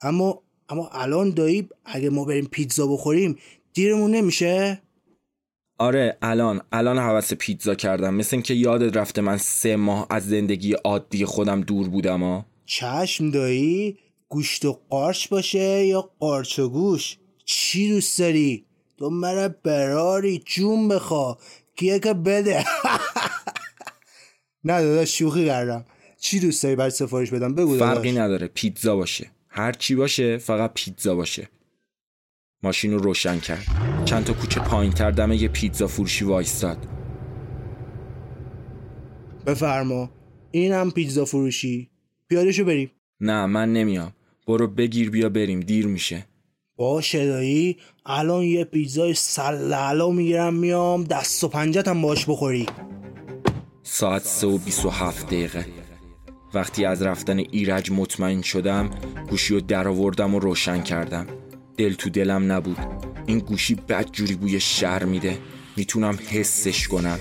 اما 0.00 0.42
اما 0.68 0.88
الان 0.88 1.30
دایی 1.30 1.68
اگه 1.84 2.10
ما 2.10 2.24
بریم 2.24 2.46
پیتزا 2.46 2.86
بخوریم 2.86 3.38
دیرمون 3.74 4.10
نمیشه؟ 4.10 4.82
آره 5.82 6.16
الان 6.22 6.60
الان 6.72 6.98
حوس 6.98 7.32
پیتزا 7.32 7.74
کردم. 7.74 8.14
مثل 8.14 8.36
اینکه 8.36 8.54
یادت 8.54 8.96
رفته 8.96 9.20
من 9.20 9.36
سه 9.36 9.76
ماه 9.76 10.06
از 10.10 10.28
زندگی 10.28 10.72
عادی 10.72 11.24
خودم 11.24 11.60
دور 11.60 11.88
بودم 11.88 12.22
ها؟ 12.22 12.46
چشم 12.66 13.30
دایی؟ 13.30 13.98
گوشت 14.28 14.64
و 14.64 14.78
قارچ 14.88 15.28
باشه 15.28 15.84
یا 15.86 16.10
قارچ 16.18 16.58
و 16.58 16.68
گوش 16.68 17.16
چی 17.44 17.88
دوست 17.88 18.18
داری؟ 18.18 18.64
تو 18.98 19.10
مرا 19.10 19.48
براری 19.48 20.42
جون 20.46 20.88
بخوا. 20.88 21.38
کیه 21.76 21.98
که 21.98 22.14
بده؟ 22.14 22.64
نه 24.64 24.82
داداش 24.82 25.18
شوخی 25.18 25.46
کردم. 25.46 25.84
چی 26.20 26.40
دوست 26.40 26.62
داری 26.62 26.76
برای 26.76 26.90
سفارش 26.90 27.30
بدم؟ 27.30 27.54
بگو 27.54 27.78
فرقی 27.78 28.12
نداره 28.12 28.46
پیتزا 28.46 28.96
باشه. 28.96 29.30
هر 29.48 29.72
چی 29.72 29.94
باشه 29.94 30.38
فقط 30.38 30.72
پیتزا 30.74 31.14
باشه. 31.14 31.48
ماشین 32.62 32.92
رو 32.92 32.98
روشن 32.98 33.40
کرد. 33.40 33.91
چند 34.04 34.24
تا 34.24 34.32
کوچه 34.32 34.60
پایین 34.60 34.92
تر 34.92 35.10
دم 35.10 35.32
یه 35.32 35.48
پیتزا 35.48 35.86
فروشی 35.86 36.24
وایستاد. 36.24 36.78
بفرما. 39.46 40.10
اینم 40.50 40.90
پیتزا 40.90 41.24
فروشی. 41.24 41.90
پیادشو 42.28 42.64
بریم. 42.64 42.90
نه 43.20 43.46
من 43.46 43.72
نمیام. 43.72 44.12
برو 44.46 44.66
بگیر 44.66 45.10
بیا 45.10 45.28
بریم 45.28 45.60
دیر 45.60 45.86
میشه. 45.86 46.26
باشه 46.76 47.26
دایی 47.26 47.76
الان 48.06 48.42
یه 48.42 48.64
پیتزای 48.64 49.14
سلالا 49.14 50.10
می‌گیرم 50.10 50.54
میام 50.54 51.04
دست 51.04 51.44
و 51.44 51.48
پنجتم 51.48 52.02
باش 52.02 52.26
بخوری. 52.26 52.66
ساعت 53.82 54.22
سه 54.22 54.46
و 54.46 54.58
بیس 54.58 54.84
و 54.84 54.90
هفت 54.90 55.26
دقیقه. 55.26 55.66
وقتی 56.54 56.84
از 56.84 57.02
رفتن 57.02 57.38
ایرج 57.38 57.90
مطمئن 57.92 58.42
شدم 58.42 58.90
گوشی 59.30 59.54
رو 59.54 59.60
در 59.60 59.88
آوردم 59.88 60.34
و 60.34 60.38
روشن 60.38 60.82
کردم. 60.82 61.26
دل 61.76 61.94
تو 61.94 62.10
دلم 62.10 62.52
نبود. 62.52 62.78
این 63.26 63.38
گوشی 63.38 63.74
بد 63.74 64.10
جوری 64.10 64.34
بوی 64.34 64.60
شر 64.60 65.04
میده. 65.04 65.38
می‌تونم 65.76 66.18
حسش 66.30 66.88
کنم. 66.88 67.20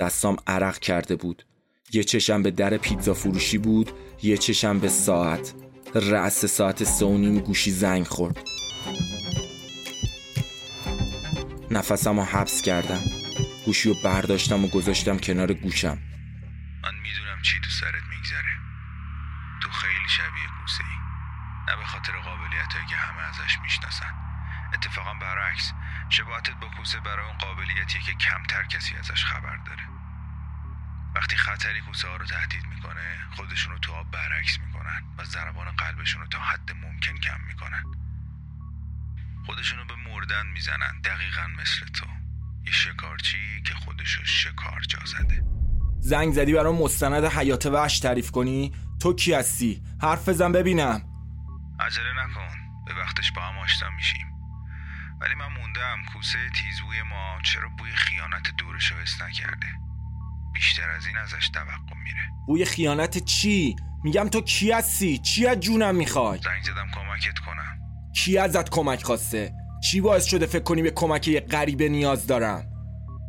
دستام 0.00 0.36
عرق 0.46 0.78
کرده 0.78 1.16
بود. 1.16 1.46
یه 1.92 2.04
چشم 2.04 2.42
به 2.42 2.50
در 2.50 2.76
پیتزا 2.76 3.14
فروشی 3.14 3.58
بود. 3.58 3.90
یه 4.22 4.36
چشم 4.36 4.78
به 4.78 4.88
ساعت. 4.88 5.54
رأس 5.94 6.44
ساعت 6.44 6.84
سه 6.84 7.06
و 7.06 7.18
نیم 7.18 7.38
گوشی 7.38 7.70
زنگ 7.70 8.06
خورد. 8.06 8.38
نفسم 11.70 12.20
رو 12.20 12.24
حبس 12.24 12.62
کردم. 12.62 13.00
گوشی 13.66 13.88
رو 13.88 13.94
برداشتم 14.04 14.64
و 14.64 14.68
گذاشتم 14.68 15.18
کنار 15.18 15.52
گوشم. 15.52 15.98
من 16.82 16.94
می‌دونم 17.02 17.42
چی 17.42 17.56
تو 17.64 17.70
سرت 17.80 18.02
میگذره. 18.10 18.54
تو 19.62 19.70
خیلی 19.70 20.08
شبیه 20.16 20.48
کوسه 20.60 20.84
ای 20.84 20.99
نه 21.70 21.76
به 21.76 21.84
خاطر 21.84 22.12
قابلیت 22.12 22.72
که 22.90 22.96
همه 22.96 23.22
ازش 23.22 23.58
می‌شناسن. 23.62 24.14
اتفاقا 24.74 25.14
برعکس 25.14 25.72
شباهتت 26.08 26.54
با 26.60 26.68
کوسه 26.68 27.00
برای 27.00 27.26
اون 27.26 27.38
قابلیتیه 27.38 28.00
که 28.06 28.12
کمتر 28.12 28.64
کسی 28.64 28.96
ازش 28.96 29.24
خبر 29.24 29.56
داره. 29.56 29.82
وقتی 31.14 31.36
خطری 31.36 31.80
کوسه 31.80 32.08
ها 32.08 32.16
رو 32.16 32.26
تهدید 32.26 32.66
می‌کنه 32.66 33.18
خودشون 33.36 33.72
رو 33.72 33.78
تو 33.78 33.92
آب 33.92 34.10
برعکس 34.10 34.58
می‌کنن 34.66 35.02
و 35.18 35.24
ضربان 35.24 35.70
قلبشون 35.76 36.22
رو 36.22 36.28
تا 36.28 36.38
حد 36.38 36.70
ممکن 36.72 37.16
کم 37.16 37.40
می‌کنن. 37.48 37.84
خودشون 39.46 39.78
رو 39.78 39.84
به 39.84 39.94
مردن 39.94 40.46
می‌زنن 40.46 41.00
دقیقا 41.04 41.46
مثل 41.46 41.86
تو. 41.86 42.06
یه 42.66 42.72
شکارچی 42.72 43.62
که 43.66 43.74
خودشو 43.74 44.24
شکار 44.24 44.80
جا 44.88 44.98
زده. 45.04 45.44
زنگ 46.00 46.32
زدی 46.32 46.52
برام 46.52 46.82
مستند 46.82 47.24
حیات 47.24 47.66
وحش 47.66 48.00
تعریف 48.00 48.30
کنی؟ 48.30 48.72
تو 49.02 49.14
کی 49.14 49.34
هستی؟ 49.34 49.82
حرف 50.02 50.28
بزن 50.28 50.52
ببینم. 50.52 51.09
عجله 51.80 52.24
نکن. 52.24 52.56
به 52.86 52.94
وقتش 52.94 53.32
با 53.32 53.42
هم 53.42 53.58
آشنا 53.58 53.90
میشیم. 53.90 54.26
ولی 55.20 55.34
من 55.34 55.46
موندم 55.46 55.96
کوسه 56.12 56.38
تیزبوی 56.50 57.02
ما 57.02 57.38
چرا 57.42 57.68
بوی 57.68 57.92
خیانت 57.92 58.50
دورشو 58.58 58.94
حس 58.94 59.22
نکرده. 59.22 59.66
بیشتر 60.54 60.90
از 60.90 61.06
این 61.06 61.16
ازش 61.16 61.48
توقع 61.48 61.96
میره. 62.04 62.30
بوی 62.46 62.64
خیانت 62.64 63.24
چی؟ 63.24 63.76
میگم 64.04 64.28
تو 64.28 64.40
کی 64.40 64.72
هستی؟ 64.72 65.18
چی 65.18 65.46
از 65.46 65.60
جونم 65.60 65.94
می‌خوای؟ 65.94 66.40
زنگ 66.44 66.62
زدم 66.62 66.90
کمکت 66.94 67.38
کنم. 67.38 67.78
کی 68.14 68.38
ازت 68.38 68.70
کمک 68.70 69.02
خواسته؟ 69.02 69.52
چی 69.90 70.00
باعث 70.00 70.24
شده 70.24 70.46
فکر 70.46 70.62
کنی 70.62 70.82
به 70.82 70.90
کمک 70.90 71.28
یه 71.28 71.40
غریبه 71.40 71.88
نیاز 71.88 72.26
دارم؟ 72.26 72.64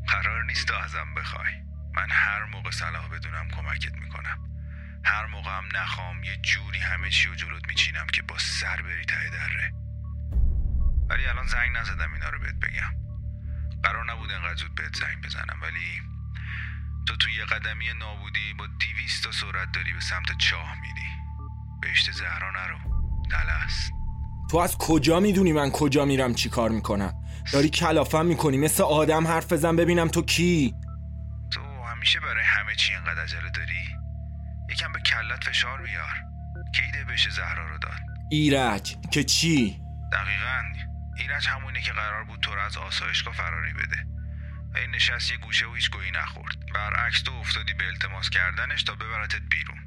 قرار 0.07 0.43
نیست 0.43 0.67
تو 0.67 0.73
ازم 0.73 1.13
بخوای. 1.17 1.53
من 1.95 2.07
هر 2.09 2.45
موقع 2.45 2.71
صلاح 2.71 3.07
بدونم 3.07 3.47
کمکت 3.47 3.93
می‌کنم. 3.93 4.10
هر 5.05 5.25
موقع 5.25 5.57
هم 5.57 5.63
نخوام 5.75 6.23
یه 6.23 6.37
جوری 6.37 6.79
همه 6.79 7.09
چی 7.09 7.27
رو 7.27 7.35
جلوت 7.35 7.67
میچینم 7.67 8.07
که 8.13 8.21
با 8.21 8.37
سر 8.37 8.81
بری 8.81 9.05
ته 9.05 9.29
دره. 9.29 9.73
ولی 11.09 11.25
الان 11.25 11.47
زنگ 11.47 11.77
نزدم 11.77 12.13
اینا 12.13 12.29
رو 12.29 12.39
بهت 12.39 12.55
بگم. 12.55 12.93
قرار 13.83 14.11
نبود 14.11 14.31
انقدر 14.31 14.55
زود 14.55 14.75
بهت 14.75 14.95
زنگ 14.95 15.25
بزنم 15.25 15.61
ولی 15.61 16.01
تو 17.07 17.15
تو 17.15 17.29
یه 17.29 17.45
قدمی 17.45 17.85
نابودی 17.99 18.53
با 18.59 18.67
دیویست 18.79 19.23
تا 19.23 19.31
سرعت 19.31 19.71
داری 19.71 19.93
به 19.93 19.99
سمت 19.99 20.37
چاه 20.37 20.75
میری. 20.81 21.07
بهشت 21.81 22.11
زهرا 22.11 22.51
نرو. 22.51 22.77
دلست 23.31 23.91
تو 24.51 24.57
از 24.57 24.77
کجا 24.77 25.19
می‌دونی 25.19 25.53
من 25.53 25.71
کجا 25.71 26.05
میرم 26.05 26.33
چی 26.33 26.49
کار 26.49 26.69
می‌کنم؟ 26.69 27.13
داری 27.53 27.69
کلافم 27.69 28.25
می‌کنی 28.25 28.57
مثل 28.57 28.83
آدم 28.83 29.27
حرف 29.27 29.53
بزن 29.53 29.75
ببینم 29.75 30.07
تو 30.07 30.21
کی. 30.21 30.73
تو 31.53 31.83
همیشه 31.83 32.19
برای 32.19 32.43
همه 32.43 32.75
چی 32.75 32.93
انقدر 32.93 33.21
عجله 33.21 33.49
داری؟ 33.49 34.00
یکم 34.71 34.91
به 34.91 34.99
کلت 34.99 35.43
فشار 35.43 35.81
بیار. 35.81 36.15
که 36.75 36.83
ایده 36.83 37.03
بهش 37.03 37.29
زهرا 37.29 37.69
رو 37.69 37.77
داد؟ 37.77 37.99
ایرج 38.31 38.95
که 39.11 39.23
چی؟ 39.23 39.79
دقیقا. 40.11 40.63
ایرج 41.17 41.47
همونی 41.47 41.81
که 41.81 41.93
قرار 41.93 42.23
بود 42.23 42.39
تو 42.39 42.55
رو 42.55 42.61
از 42.61 42.77
آسایشگاه 42.77 43.33
فراری 43.33 43.73
بده. 43.73 44.05
این 44.75 44.91
نشست 44.91 45.31
یه 45.31 45.37
گوشه 45.37 45.67
و 45.67 45.73
هیچ 45.73 45.91
گویی 45.91 46.11
نخورد. 46.11 46.55
برعکس 46.73 47.21
تو 47.21 47.33
افتادی 47.33 47.73
به 47.73 47.87
التماس 47.87 48.29
کردنش 48.29 48.83
تا 48.83 48.95
ببرتت 48.95 49.41
بیرون. 49.49 49.77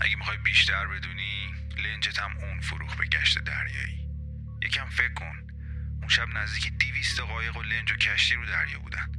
اگه 0.00 0.16
می‌خوای 0.16 0.36
بیشتر 0.38 0.86
بدونی 0.86 1.54
لنجت 1.78 2.18
هم 2.18 2.36
اون 2.38 2.60
فروخ 2.60 2.96
به 2.96 3.06
گشت 3.06 3.38
دریایی. 3.38 4.08
یکم 4.62 4.88
فکر 4.88 5.14
کن. 5.14 5.36
اون 6.00 6.08
شب 6.08 6.28
نزدیک 6.28 6.72
دیویست 6.78 7.20
قایق 7.20 7.56
و 7.56 7.62
لنج 7.62 7.92
و 7.92 7.94
کشتی 7.94 8.34
رو 8.34 8.46
دریا 8.46 8.78
بودن. 8.78 9.12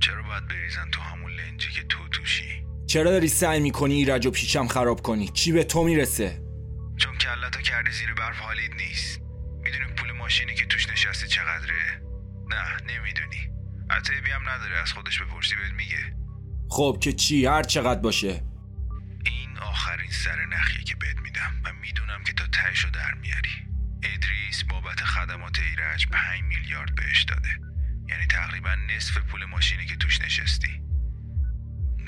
چرا 0.00 0.22
باید 0.22 0.48
بریزن 0.48 0.90
تو 0.90 1.00
همون 1.00 1.32
لنجی 1.32 1.70
که 1.70 1.82
تو 1.82 2.08
توشی؟ 2.08 2.66
چرا 2.86 3.10
داری 3.10 3.28
سعی 3.28 3.60
می‌کنی 3.60 3.94
ایرج 3.94 4.26
و 4.26 4.30
پیشم 4.30 4.66
خراب 4.66 5.02
کنی؟ 5.02 5.28
چی 5.28 5.52
به 5.52 5.64
تو 5.64 5.84
می‌رسه؟ 5.84 6.42
چون 6.96 7.18
کلتو 7.18 7.60
کردی 7.60 7.90
زیر 7.90 8.14
برف 8.14 8.38
حالید 8.38 8.72
نیست. 8.74 9.20
می‌دونی 9.62 9.84
پول 9.96 10.12
ماشینی 10.12 10.54
که 10.54 10.66
توش 10.66 10.88
نشستی 10.88 11.28
چقدره؟ 11.28 12.02
نه 12.48 12.94
نمی‌دونی. 12.94 13.50
عتیبی 13.90 14.30
هم 14.30 14.48
نداره 14.48 14.76
از 14.76 14.92
خودش 14.92 15.22
بپرسی 15.22 15.56
بهت 15.56 15.72
میگه. 15.72 16.16
خب 16.70 16.98
که 17.00 17.12
چی؟ 17.12 17.46
هر 17.46 17.62
چقدر 17.62 18.00
باشه. 18.00 18.42
این 19.24 19.58
آخرین 19.58 20.10
سر 20.10 20.46
نخیه 20.46 20.84
که 20.84 20.94
بهت 20.96 21.16
میدم 21.16 21.52
و 21.64 21.72
می‌دونم 21.72 22.24
که 22.26 22.32
تا 22.32 22.44
تهشو 22.46 22.90
در 22.90 23.14
میاری. 23.14 23.56
ادریس 24.02 24.64
بابت 24.70 25.00
خدمات 25.00 25.58
ایرج 25.58 26.06
5 26.06 26.42
میلیارد 26.42 26.94
بهش 26.94 27.22
داده. 27.22 27.48
یعنی 28.08 28.26
تقریبا 28.26 28.74
نصف 28.74 29.18
پول 29.18 29.44
ماشینی 29.44 29.86
که 29.86 29.96
توش 29.96 30.20
نشستی. 30.20 30.85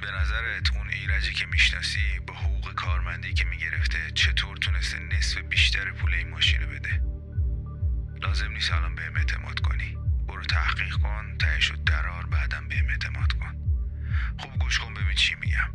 به 0.01 0.11
نظرت 0.11 0.77
اون 0.77 0.89
ایرجی 0.91 1.33
که 1.33 1.47
می‌شناسی 1.47 2.21
با 2.27 2.35
حقوق 2.35 2.75
کارمندی 2.75 3.33
که 3.33 3.45
می‌گرفته 3.45 4.11
چطور 4.11 4.57
تونسته 4.57 4.99
نصف 4.99 5.39
بیشتر 5.39 5.91
پول 5.93 6.15
این 6.15 6.29
ماشین 6.29 6.67
بده؟ 6.67 7.03
لازم 8.23 8.53
نیست 8.53 8.73
الان 8.73 8.95
بهم 8.95 9.17
اعتماد 9.17 9.61
کنی. 9.61 9.97
برو 10.29 10.43
تحقیق 10.43 10.97
کن 10.97 11.37
تهشو 11.39 11.77
درار 11.87 12.27
بعدم 12.27 12.69
بهم 12.69 12.89
اعتماد 12.89 13.33
کن. 13.33 13.55
خوب 14.39 14.59
گوش 14.59 14.79
کن 14.79 14.95
ببین 14.95 15.15
چی 15.15 15.35
میگم. 15.35 15.71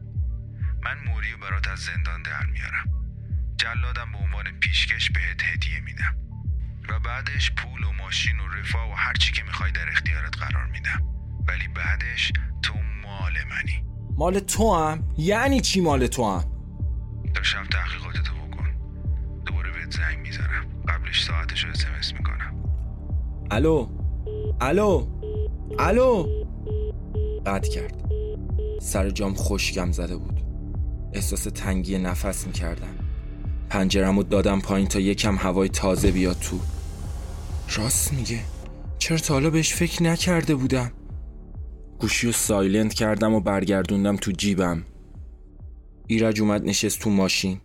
من 0.84 0.98
موری 1.06 1.32
رو 1.32 1.38
برات 1.38 1.68
از 1.68 1.80
زندان 1.80 2.22
در 2.22 2.46
میارم. 2.46 2.86
جلادم 3.58 4.12
به 4.12 4.18
عنوان 4.18 4.60
پیشکش 4.60 5.12
بهت 5.12 5.44
هدیه 5.44 5.80
میدم. 5.80 6.16
و 6.90 7.00
بعدش 7.00 7.52
پول 7.52 7.84
و 7.84 7.92
ماشین 7.92 8.40
و 8.40 8.48
رفاه 8.48 8.92
و 8.92 8.94
هر 8.94 9.14
چی 9.14 9.32
که 9.32 9.44
می‌خوای 9.44 9.72
در 9.72 9.90
اختیارت 9.90 10.38
قرار 10.38 10.66
میدم. 10.66 11.02
ولی 11.48 11.68
بعدش 11.68 12.32
تو 12.64 12.82
مال 13.02 13.44
منی. 13.44 13.93
مال 14.18 14.40
تو 14.40 14.76
هم 14.76 15.04
یعنی 15.18 15.62
چی 15.62 15.82
مال 15.82 16.08
تو 16.08 16.26
هم 16.26 16.54
شب 17.44 17.64
تحقیقاتتو 17.72 18.34
بکن. 18.34 18.68
دوباره 19.46 19.72
بهت 19.72 19.92
زنگ 19.92 20.20
می‌زنم. 20.20 20.66
قبلش 20.88 21.24
ساعتشو 21.24 21.68
اسمس 21.68 22.14
می‌کنم. 22.14 22.64
الو؟ 23.52 23.88
الو؟ 24.62 25.08
الو؟ 25.80 26.28
قطع 27.46 27.70
کرد. 27.70 28.04
سر 28.82 29.10
جام 29.10 29.34
خشکم 29.36 29.92
زده 29.92 30.18
بود. 30.18 30.42
احساس 31.14 31.44
تنگی 31.44 31.98
نفس 31.98 32.48
می‌کردم. 32.48 32.96
پنجرم 33.70 34.18
رو 34.18 34.24
دادم 34.24 34.60
پایین 34.60 34.88
تا 34.88 35.00
یکم 35.00 35.36
هوای 35.36 35.70
تازه 35.70 36.12
بیاد 36.12 36.40
تو. 36.40 36.60
راست 37.76 38.14
میگه. 38.14 38.40
چرا 38.98 39.18
تا 39.18 39.34
حالا 39.34 39.50
بهش 39.50 39.74
فکر 39.74 40.04
نکرده 40.04 40.56
بودم. 40.56 40.92
گوشی 42.00 42.28
رو 42.28 42.34
سایلنت 42.34 42.94
کردم 42.94 43.34
و 43.34 43.40
برگردوندم 43.40 44.18
تو 44.18 44.32
جیبم. 44.32 44.86
ایرج 46.08 46.42
اومد 46.42 46.66
نشست 46.66 47.00
تو 47.00 47.10
ماشین. 47.10 47.62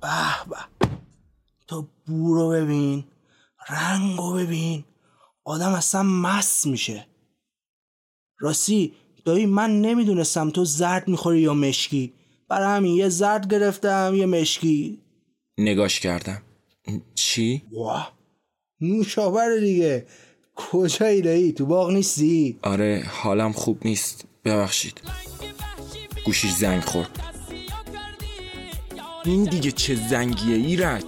به 0.00 0.48
به 0.50 0.56
تو 1.66 1.88
بو 2.06 2.34
رو 2.34 2.50
ببین 2.50 3.04
رنگو 3.68 4.32
ببین. 4.32 4.84
آدم 5.44 5.72
اصلا 5.72 6.02
مست 6.02 6.66
میشه. 6.66 7.06
راستی 8.38 8.92
دایی 9.24 9.46
من 9.46 9.80
نمی‌دونستم 9.80 10.50
تو 10.50 10.64
زرد 10.64 11.08
می‌خوری 11.08 11.40
یا 11.40 11.54
مشکی. 11.54 12.12
برای 12.48 12.76
همین 12.76 12.94
یه 12.94 13.08
زرد 13.08 13.54
گرفتم 13.54 14.12
یه 14.16 14.26
مشکی. 14.26 15.02
نگاش 15.58 16.00
کردم. 16.00 16.42
چی؟ 17.14 17.62
واه 17.72 18.18
نوشابر 18.80 19.56
دیگه. 19.60 20.06
کجایی 20.56 21.22
دایی 21.22 21.52
تو 21.52 21.66
باغ 21.66 21.90
نیستی؟ 21.90 22.58
آره 22.62 23.04
حالم 23.10 23.52
خوب 23.52 23.80
نیست. 23.84 24.24
ببخشید. 24.44 25.00
گوشیش 26.24 26.50
زنگ 26.50 26.82
خورد. 26.82 27.20
این 29.24 29.44
دیگه 29.44 29.70
چه 29.70 29.94
زنگیه 29.94 30.56
ایرج؟ 30.56 31.04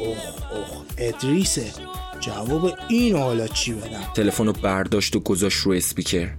اخ 0.00 0.52
اخ 0.52 0.82
ادریسه. 0.98 1.72
جواب 2.20 2.78
این 2.88 3.16
حالا 3.16 3.48
چی 3.48 3.72
بدم؟ 3.72 4.12
تلفن 4.16 4.46
رو 4.46 4.52
برداشت 4.52 5.16
و 5.16 5.20
گذاشت 5.20 5.58
رو 5.58 5.72
اسپیکر. 5.72 6.34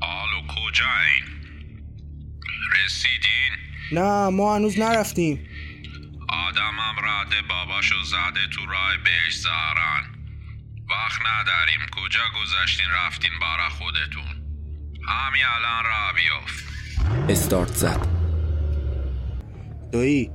آلو 0.00 0.40
کجاین؟ 0.48 1.24
رسیدین؟ 2.84 3.52
نه 3.92 4.28
ما 4.28 4.54
هنوز 4.56 4.78
نرفتیم. 4.78 5.46
آدمم 6.28 6.96
رده 6.98 7.36
باباشو 7.48 7.94
زده 8.04 8.46
تو 8.54 8.60
راه 8.66 8.96
بهش 9.04 9.36
زهران 9.36 10.13
وقت 10.94 11.20
نداریم. 11.20 11.80
کجا 11.96 12.20
گذشتین 12.40 12.86
رفتین 12.96 13.30
برا 13.40 13.68
خودتون؟ 13.68 14.44
همین 15.08 15.42
الان 15.56 15.84
را 15.84 16.12
بیفت 16.14 16.64
استارت 17.28 17.74
زد. 17.76 18.06
دایی 19.92 20.30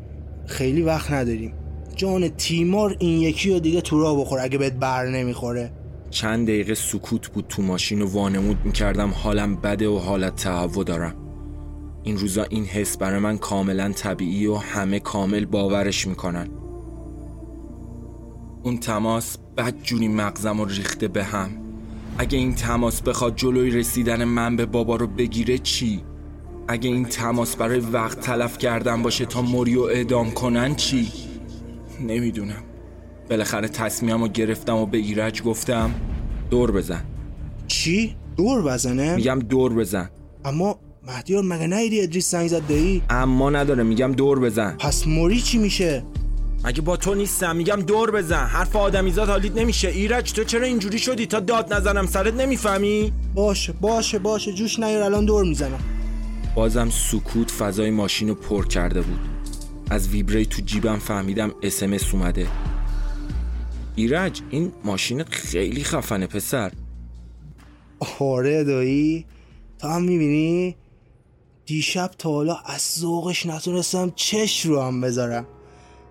خیلی 0.48 0.82
وقت 0.82 1.12
نداریم. 1.12 1.54
جان 1.95 2.30
تیمار 2.30 2.95
این 3.00 3.22
یکی 3.22 3.54
رو 3.54 3.60
دیگه 3.60 3.82
تو 3.82 4.00
راه 4.00 4.19
بخور 4.19 4.39
اگه 4.39 4.58
بهت 4.58 4.74
بر 4.74 5.06
نمی‌خوره. 5.06 5.74
چند 6.10 6.48
دقیقه 6.48 6.74
سکوت 6.74 7.28
بود 7.28 7.48
تو 7.48 7.62
ماشین 7.62 8.02
و 8.02 8.13
وانمود 8.13 8.65
می‌کردم 8.65 9.10
حالم 9.10 9.56
بده 9.56 9.88
و 9.88 10.00
حالت 10.00 10.36
تهوع 10.36 10.84
دارم. 10.84 11.15
این 12.04 12.17
روزا 12.17 12.43
این 12.43 12.65
حس 12.65 12.98
برای 12.98 13.19
من 13.19 13.38
کاملا 13.38 13.91
طبیعی 13.91 14.48
و 14.48 14.56
همه 14.56 15.00
کامل 15.00 15.45
باورش 15.45 16.08
می‌کنن. 16.08 16.50
اون 18.63 18.78
تماس 18.78 19.38
بد 19.60 19.74
جونی 19.84 20.08
مغزم 20.08 20.62
رو 20.62 20.65
ریخته 20.65 21.08
به 21.08 21.24
هم 21.24 21.50
اگه 22.17 22.38
این 22.38 22.56
تماس 22.56 23.02
بخواد 23.02 23.36
جلوی 23.36 23.72
رسیدن 23.72 24.24
من 24.24 24.56
به 24.56 24.65
بابا 24.65 24.95
رو 24.95 25.08
بگیره 25.08 25.58
چی؟ 25.58 26.02
اگه 26.67 26.89
این 26.89 27.06
تماس 27.06 27.56
برای 27.56 27.80
وقت 27.80 28.19
تلف 28.19 28.58
کردن 28.58 29.02
باشه 29.02 29.26
تا 29.26 29.41
موریو 29.41 29.82
اعدام 29.82 30.32
کنن 30.32 30.76
چی؟ 30.76 31.12
نمی‌دونم 32.08 32.63
بالاخره 33.30 33.67
تصمیمم 33.67 34.22
رو 34.22 34.28
گرفتم 34.28 34.76
و 34.76 34.86
به 34.86 34.98
ایرج 34.98 35.43
گفتم 35.43 35.91
دور 36.50 36.72
بزن 36.72 37.04
چی؟ 37.67 38.15
دور 38.38 38.62
بزنه؟ 38.62 39.15
میگم 39.15 39.39
دور 39.39 39.74
بزن 39.74 40.10
اما 40.45 40.80
مهدیار 41.08 41.43
مگه 41.43 41.67
نیدی 41.67 42.02
ادریس 42.02 42.32
زنگ 42.32 42.48
زد 42.48 42.67
دایی؟ 42.67 43.02
اما 43.10 43.50
نداره 43.50 43.84
میگم 43.84 44.12
دور 44.12 44.39
بزن 44.39 44.76
پس 44.80 45.08
موری 45.08 45.41
چی 45.41 45.58
میشه؟ 45.58 46.04
مگه 46.63 46.82
با 46.82 46.98
تو 46.98 47.15
نیستم؟ 47.15 47.56
میگم 47.56 47.76
دور 47.76 48.12
بزن. 48.12 48.45
حرف 48.45 48.76
آدمیزاد 48.76 49.30
حالیت 49.30 49.58
نمیشه. 49.58 49.88
ایرج 49.88 50.34
تو 50.34 50.43
چرا 50.43 50.65
اینجوری 50.65 51.00
شدی؟ 51.00 51.26
تا 51.26 51.39
داد 51.39 51.74
نزنم 51.74 52.06
سرت 52.06 52.34
نمی‌فهمی؟ 52.34 53.13
باشه 53.36 53.74
باشه 53.74 54.19
باشه. 54.19 54.54
جوش 54.54 54.80
نیار 54.80 55.02
الان 55.02 55.26
دور 55.26 55.45
می‌زنم. 55.45 55.80
بازم 56.56 56.89
سکوت 56.89 57.52
فضای 57.52 57.89
ماشین 57.89 58.28
رو 58.28 58.36
پر 58.36 58.67
کرده 58.67 59.02
بود. 59.02 59.19
از 59.89 60.10
ویبری 60.10 60.45
تو 60.45 60.62
جیبم 60.62 61.00
فهمیدم 61.00 61.52
اسمس 61.63 62.13
اومده. 62.13 62.48
ایرج 63.95 64.41
این 64.50 64.72
ماشین 64.84 65.24
خیلی 65.24 65.84
خفنه 65.84 66.28
پسر. 66.28 66.72
آره 68.19 68.63
دایی. 68.63 69.26
تو 69.80 69.88
هم 69.88 70.02
می‌بینی؟ 70.02 70.76
دیشب 71.65 72.12
تا 72.17 72.30
حالا 72.30 72.58
از 72.65 72.82
ذوقش 73.00 73.45
نتونستم 73.45 74.12
چش 74.15 74.65
رو 74.65 74.82
هم 74.82 75.02
بذارم. 75.02 75.45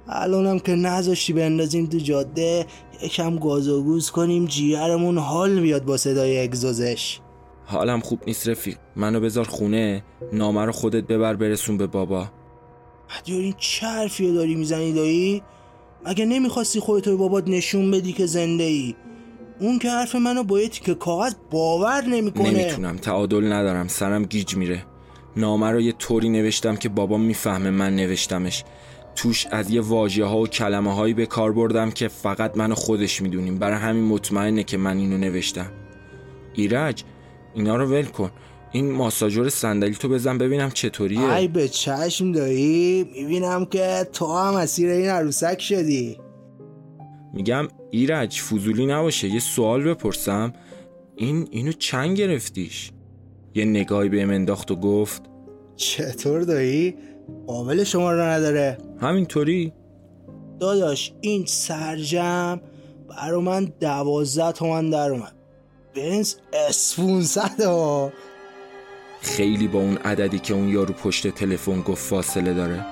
الانم 0.09 0.59
که 0.59 0.73
نذاشتی 0.73 1.33
بندازیم 1.33 1.87
تو 1.87 1.99
جاده 1.99 2.67
یکم 3.03 3.37
گازوگوز 3.37 4.11
کنیم 4.11 4.47
جیگرمون 4.47 5.19
حال 5.19 5.61
بیاد 5.61 5.85
با 5.85 5.97
صدای 5.97 6.43
اگزوزش. 6.43 7.21
حالم 7.65 8.01
خوب 8.01 8.21
نیست 8.27 8.49
رفیق. 8.49 8.77
منو 8.97 9.21
بذار 9.21 9.45
خونه 9.45 10.05
نامه 10.33 10.65
رو 10.65 10.73
خودت 10.73 11.05
ببر 11.05 11.35
برسون 11.35 11.77
به 11.77 11.87
بابا. 11.87 12.29
مهدیار 13.11 13.41
این 13.41 13.55
چه 13.59 13.87
حرفی 13.87 14.33
داری 14.33 14.55
می‌زنی 14.55 14.93
دایی؟ 14.93 15.43
مگه 16.07 16.25
نمی‌خواستی 16.25 16.81
خودتو 16.81 17.11
به 17.11 17.17
بابات 17.17 17.49
نشون 17.49 17.91
بدی 17.91 18.13
که 18.13 18.27
زنده 18.27 18.65
ای؟ 18.65 18.95
اون 19.61 19.79
که 19.79 19.91
حرف 19.91 20.15
منو 20.15 20.43
باید 20.43 20.73
که 20.73 20.95
کاغذ 20.95 21.35
باور 21.51 22.05
نمی‌کنه. 22.05 22.51
نمی‌تونم. 22.51 22.97
تعادل 22.97 23.53
ندارم. 23.53 23.89
سرم 23.89 24.25
گیج 24.25 24.57
میره. 24.57 24.85
نامه 25.37 25.71
رو 25.71 25.81
یه 25.81 25.93
طوری 25.93 26.29
نوشتم 26.29 26.77
که 26.77 26.89
بابا 26.89 27.19
می‌فهمه 27.19 27.71
من 27.71 27.97
نوشتمش. 27.97 28.65
توش 29.19 29.47
از 29.51 29.71
یه 29.71 29.81
واژه 29.81 30.25
ها 30.25 30.39
و 30.39 30.47
کلمه 30.47 30.95
هایی 30.95 31.15
به 31.15 31.27
کار 31.27 31.53
بردم 31.53 31.91
که 31.91 32.09
فقط 32.09 32.57
من 32.57 32.73
و 32.73 32.75
خودش 32.75 33.23
می‌دونیم. 33.23 33.59
برای 33.59 33.79
همین 33.79 34.05
مطمئنه 34.05 34.65
که 34.65 34.77
من 34.77 34.99
اینو 34.99 35.19
نوشتم. 35.19 35.71
ایرج 36.55 37.05
اینا 37.55 37.77
رو 37.77 37.87
ول 37.87 38.05
کن. 38.05 38.31
این 38.73 38.91
ماساژور 38.93 39.49
صندلی 39.49 39.95
تو 39.95 40.09
بزن 40.09 40.39
ببینم 40.39 40.71
چطوریه. 40.71 41.33
ای 41.33 41.49
به 41.49 41.69
چشم 41.69 42.33
دایی 42.33 43.05
می‌بینم 43.15 43.65
که 43.65 44.09
تو 44.13 44.37
هم 44.37 44.55
اسیر 44.55 44.91
این 44.91 45.09
عروسک 45.09 45.61
شدی. 45.61 46.19
میگم 47.35 47.69
ایرج 47.91 48.41
فضولی 48.41 48.87
نباشه. 48.87 49.29
یه 49.29 49.41
سوال 49.41 49.83
بپرسم. 49.83 50.53
این 51.17 51.49
اینو 51.51 51.73
چند 51.73 52.17
گرفتیش؟ 52.17 52.93
یه 53.55 53.65
نگاهی 53.65 54.09
بهم 54.09 54.31
انداخت 54.31 54.71
و 54.71 54.77
گفت 54.77 55.23
چطور 55.77 56.41
دایی؟ 56.41 56.95
قابل 57.47 57.85
شما 57.85 58.13
رو 58.13 58.21
نداره. 58.21 58.79
همینطوری؟ 59.01 59.73
داداش 60.61 61.13
این 61.21 61.45
سرجم 61.47 62.61
برا 63.09 63.41
من 63.41 63.73
دوازده 63.81 64.53
تومن 64.53 64.91
در 64.91 65.11
اومد. 65.11 65.35
بنز 65.97 66.35
اسفونصد 66.69 67.61
ها. 67.61 68.13
خیلی 69.21 69.69
با 69.69 69.79
اون 69.79 69.97
عددی 69.97 70.39
که 70.39 70.55
اون 70.55 70.69
یارو 70.69 70.95
پشت 70.95 71.29
تلفن 71.29 71.81
گفت 71.81 72.07
فاصله 72.07 72.55
داره. 72.55 72.87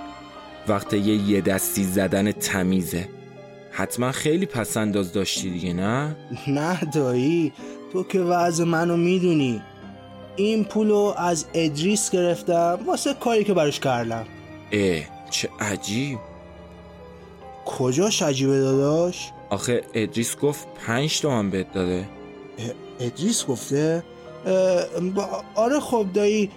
وقت 0.69 0.93
یه 0.93 1.31
یه 1.31 1.41
دستی 1.41 1.85
زدن 1.85 2.33
تمیزه. 2.33 3.09
حتما 3.71 4.13
خیلی 4.13 4.47
پسنداز 4.47 5.13
داشتی 5.13 5.51
دیگه 5.51 5.73
نه؟ 5.73 6.17
نه 6.49 6.81
دایی 6.95 7.53
تو 7.93 8.05
که 8.05 8.21
وضع 8.21 8.65
منو 8.65 8.97
می‌دونی. 8.97 9.63
این 10.37 10.65
پولو 10.65 11.15
از 11.17 11.47
ادریس 11.55 12.11
گرفتم 12.11 12.79
واسه 12.87 13.15
کاری 13.15 13.45
که 13.45 13.55
براش 13.55 13.81
کردم. 13.81 14.27
اه 14.73 15.03
چه 15.31 15.49
عجیب. 15.61 16.19
کجاش 17.67 18.23
عجیبه 18.23 18.59
داداش؟ 18.59 19.31
آخه 19.51 19.83
ادریس 19.95 20.37
گفت 20.37 20.67
پنج 20.87 21.21
تومن 21.21 21.51
بهت 21.51 21.73
داده. 21.73 22.09
ادریس 23.01 23.47
گفته؟ 23.47 24.03
آره 25.55 25.81
خب 25.81 26.07
دایی 26.15 26.51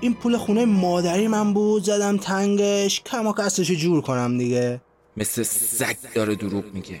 این 0.00 0.14
پول 0.14 0.36
خونه 0.36 0.64
مادری 0.64 1.28
من 1.28 1.54
بود 1.54 1.84
زدم 1.84 2.16
تنگش 2.16 3.00
کما 3.00 3.32
کسش 3.32 3.70
جور 3.70 4.00
کنم 4.00 4.38
دیگه. 4.38 4.80
مثل 5.16 5.42
سگ 5.42 5.96
داره 6.14 6.34
دروغ 6.34 6.64
میگه. 6.74 7.00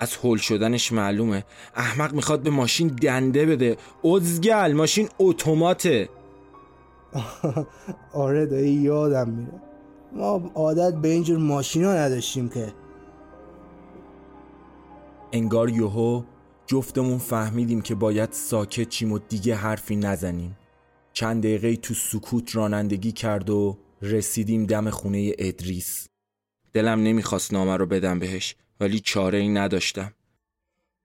از 0.00 0.16
هول 0.16 0.38
شدنش 0.38 0.92
معلومه. 0.92 1.44
احمق 1.74 2.12
می‌خواد 2.14 2.42
به 2.42 2.50
ماشین 2.50 2.88
دنده 2.88 3.46
بده. 3.46 3.76
ازگل 4.16 4.72
ماشین 4.72 5.08
اتوماته. 5.18 6.08
آره 8.12 8.46
دایی 8.46 8.72
یادم 8.72 9.28
میره. 9.28 9.62
ما 10.12 10.50
عادت 10.54 10.94
به 10.94 11.08
اینجور 11.08 11.38
ماشینا 11.38 11.94
نداشتیم 11.94 12.48
که. 12.48 12.72
انگار 15.32 15.70
یوهو 15.70 16.22
جفتمون 16.66 17.18
فهمیدیم 17.18 17.80
که 17.80 17.94
باید 17.94 18.32
ساکت 18.32 18.88
چیم 18.88 19.12
و 19.12 19.18
دیگه 19.18 19.54
حرفی 19.54 19.96
نزنیم. 19.96 20.58
چند 21.12 21.42
دقیقه 21.42 21.76
تو 21.76 21.94
سکوت 21.94 22.56
رانندگی 22.56 23.12
کرد 23.12 23.50
و 23.50 23.78
رسیدیم 24.02 24.66
دم 24.66 24.90
خونه 24.90 25.32
ادریس. 25.38 26.06
دلم 26.72 27.02
نمی‌خواست 27.02 27.52
نامه 27.52 27.76
رو 27.76 27.86
بدم 27.86 28.18
بهش. 28.18 28.56
ولی 28.80 29.00
چاره 29.00 29.38
ای 29.38 29.48
نداشتم. 29.48 30.12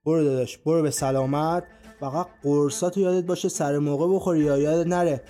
برو 0.06 0.24
داداش 0.24 0.58
برو 0.58 0.82
به 0.82 0.92
سلامت. 0.92 1.64
فقط 2.00 2.28
قرصاتو 2.44 3.00
یادت 3.00 3.26
باشه 3.26 3.50
سر 3.50 3.78
موقع 3.78 4.16
بخوری 4.16 4.40
یا 4.40 4.58
یادت 4.58 4.88
نره. 4.88 5.22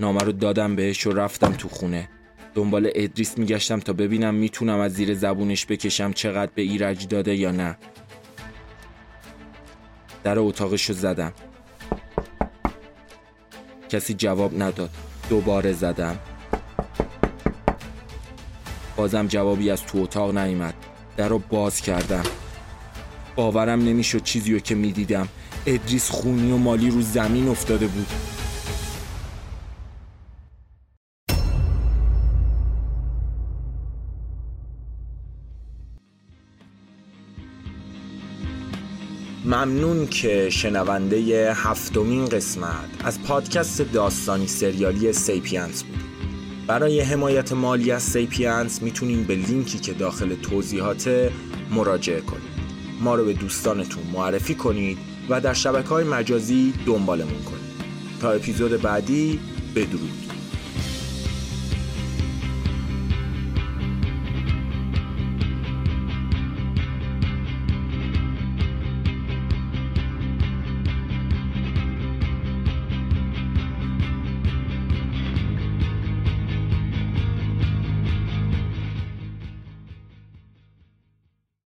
نامه 0.00 0.20
رو 0.20 0.32
دادم 0.32 0.76
بهش 0.76 1.06
و 1.06 1.12
رفتم 1.12 1.52
تو 1.52 1.68
خونه. 1.68 2.08
دنبال 2.54 2.90
ادریس 2.94 3.38
میگشتم 3.38 3.80
تا 3.80 3.92
ببینم 3.92 4.34
می‌تونم 4.34 4.78
از 4.78 4.92
زیر 4.92 5.14
زبونش 5.14 5.66
بکشم 5.66 6.12
چقدر 6.12 6.50
به 6.54 6.62
ایرج 6.62 7.08
داده 7.08 7.36
یا 7.36 7.50
نه. 7.50 7.78
در 10.24 10.38
اتاقش 10.38 10.84
رو 10.84 10.94
زدم. 10.94 11.32
کسی 13.88 14.14
جواب 14.14 14.62
نداد. 14.62 14.90
دوباره 15.30 15.72
زدم. 15.72 16.18
بازم 18.96 19.26
جوابی 19.26 19.70
از 19.70 19.82
تو 19.82 19.98
اتاق 19.98 20.38
نیامد 20.38 20.74
در 21.16 21.28
رو 21.28 21.38
باز 21.38 21.80
کردم. 21.80 22.22
باورم 23.36 23.80
نمی‌شد 23.80 24.22
چیزی 24.22 24.52
رو 24.52 24.58
که 24.58 24.74
می‌دیدم. 24.74 25.28
ادریس 25.66 26.10
خونی 26.10 26.52
و 26.52 26.56
مالی 26.56 26.90
رو 26.90 27.02
زمین 27.02 27.48
افتاده 27.48 27.86
بود. 27.86 28.06
ممنون 39.44 40.06
که 40.06 40.50
شنونده 40.50 41.52
هفتمین 41.54 42.24
قسمت 42.24 42.88
از 43.04 43.22
پادکست 43.22 43.82
داستانی 43.82 44.46
سریالی 44.46 45.12
سیپینس 45.12 45.82
بودین 45.82 46.13
برای 46.66 47.00
حمایت 47.00 47.52
مالی 47.52 47.90
از 47.90 48.02
سیپینس 48.02 48.82
می‌تونین 48.82 49.24
به 49.24 49.34
لینکی 49.34 49.78
که 49.78 49.92
داخل 49.92 50.34
توضیحات 50.34 51.30
مراجعه 51.70 52.20
کنید. 52.20 52.54
ما 53.00 53.14
رو 53.14 53.24
به 53.24 53.32
دوستانتون 53.32 54.02
معرفی 54.12 54.54
کنید 54.54 54.98
و 55.28 55.40
در 55.40 55.54
شبکه 55.54 55.88
های 55.88 56.04
مجازی 56.04 56.72
دنبالمون 56.86 57.42
کنید. 57.42 57.74
تا 58.20 58.30
اپیزود 58.32 58.82
بعدی 58.82 59.40
بدرود. 59.76 60.23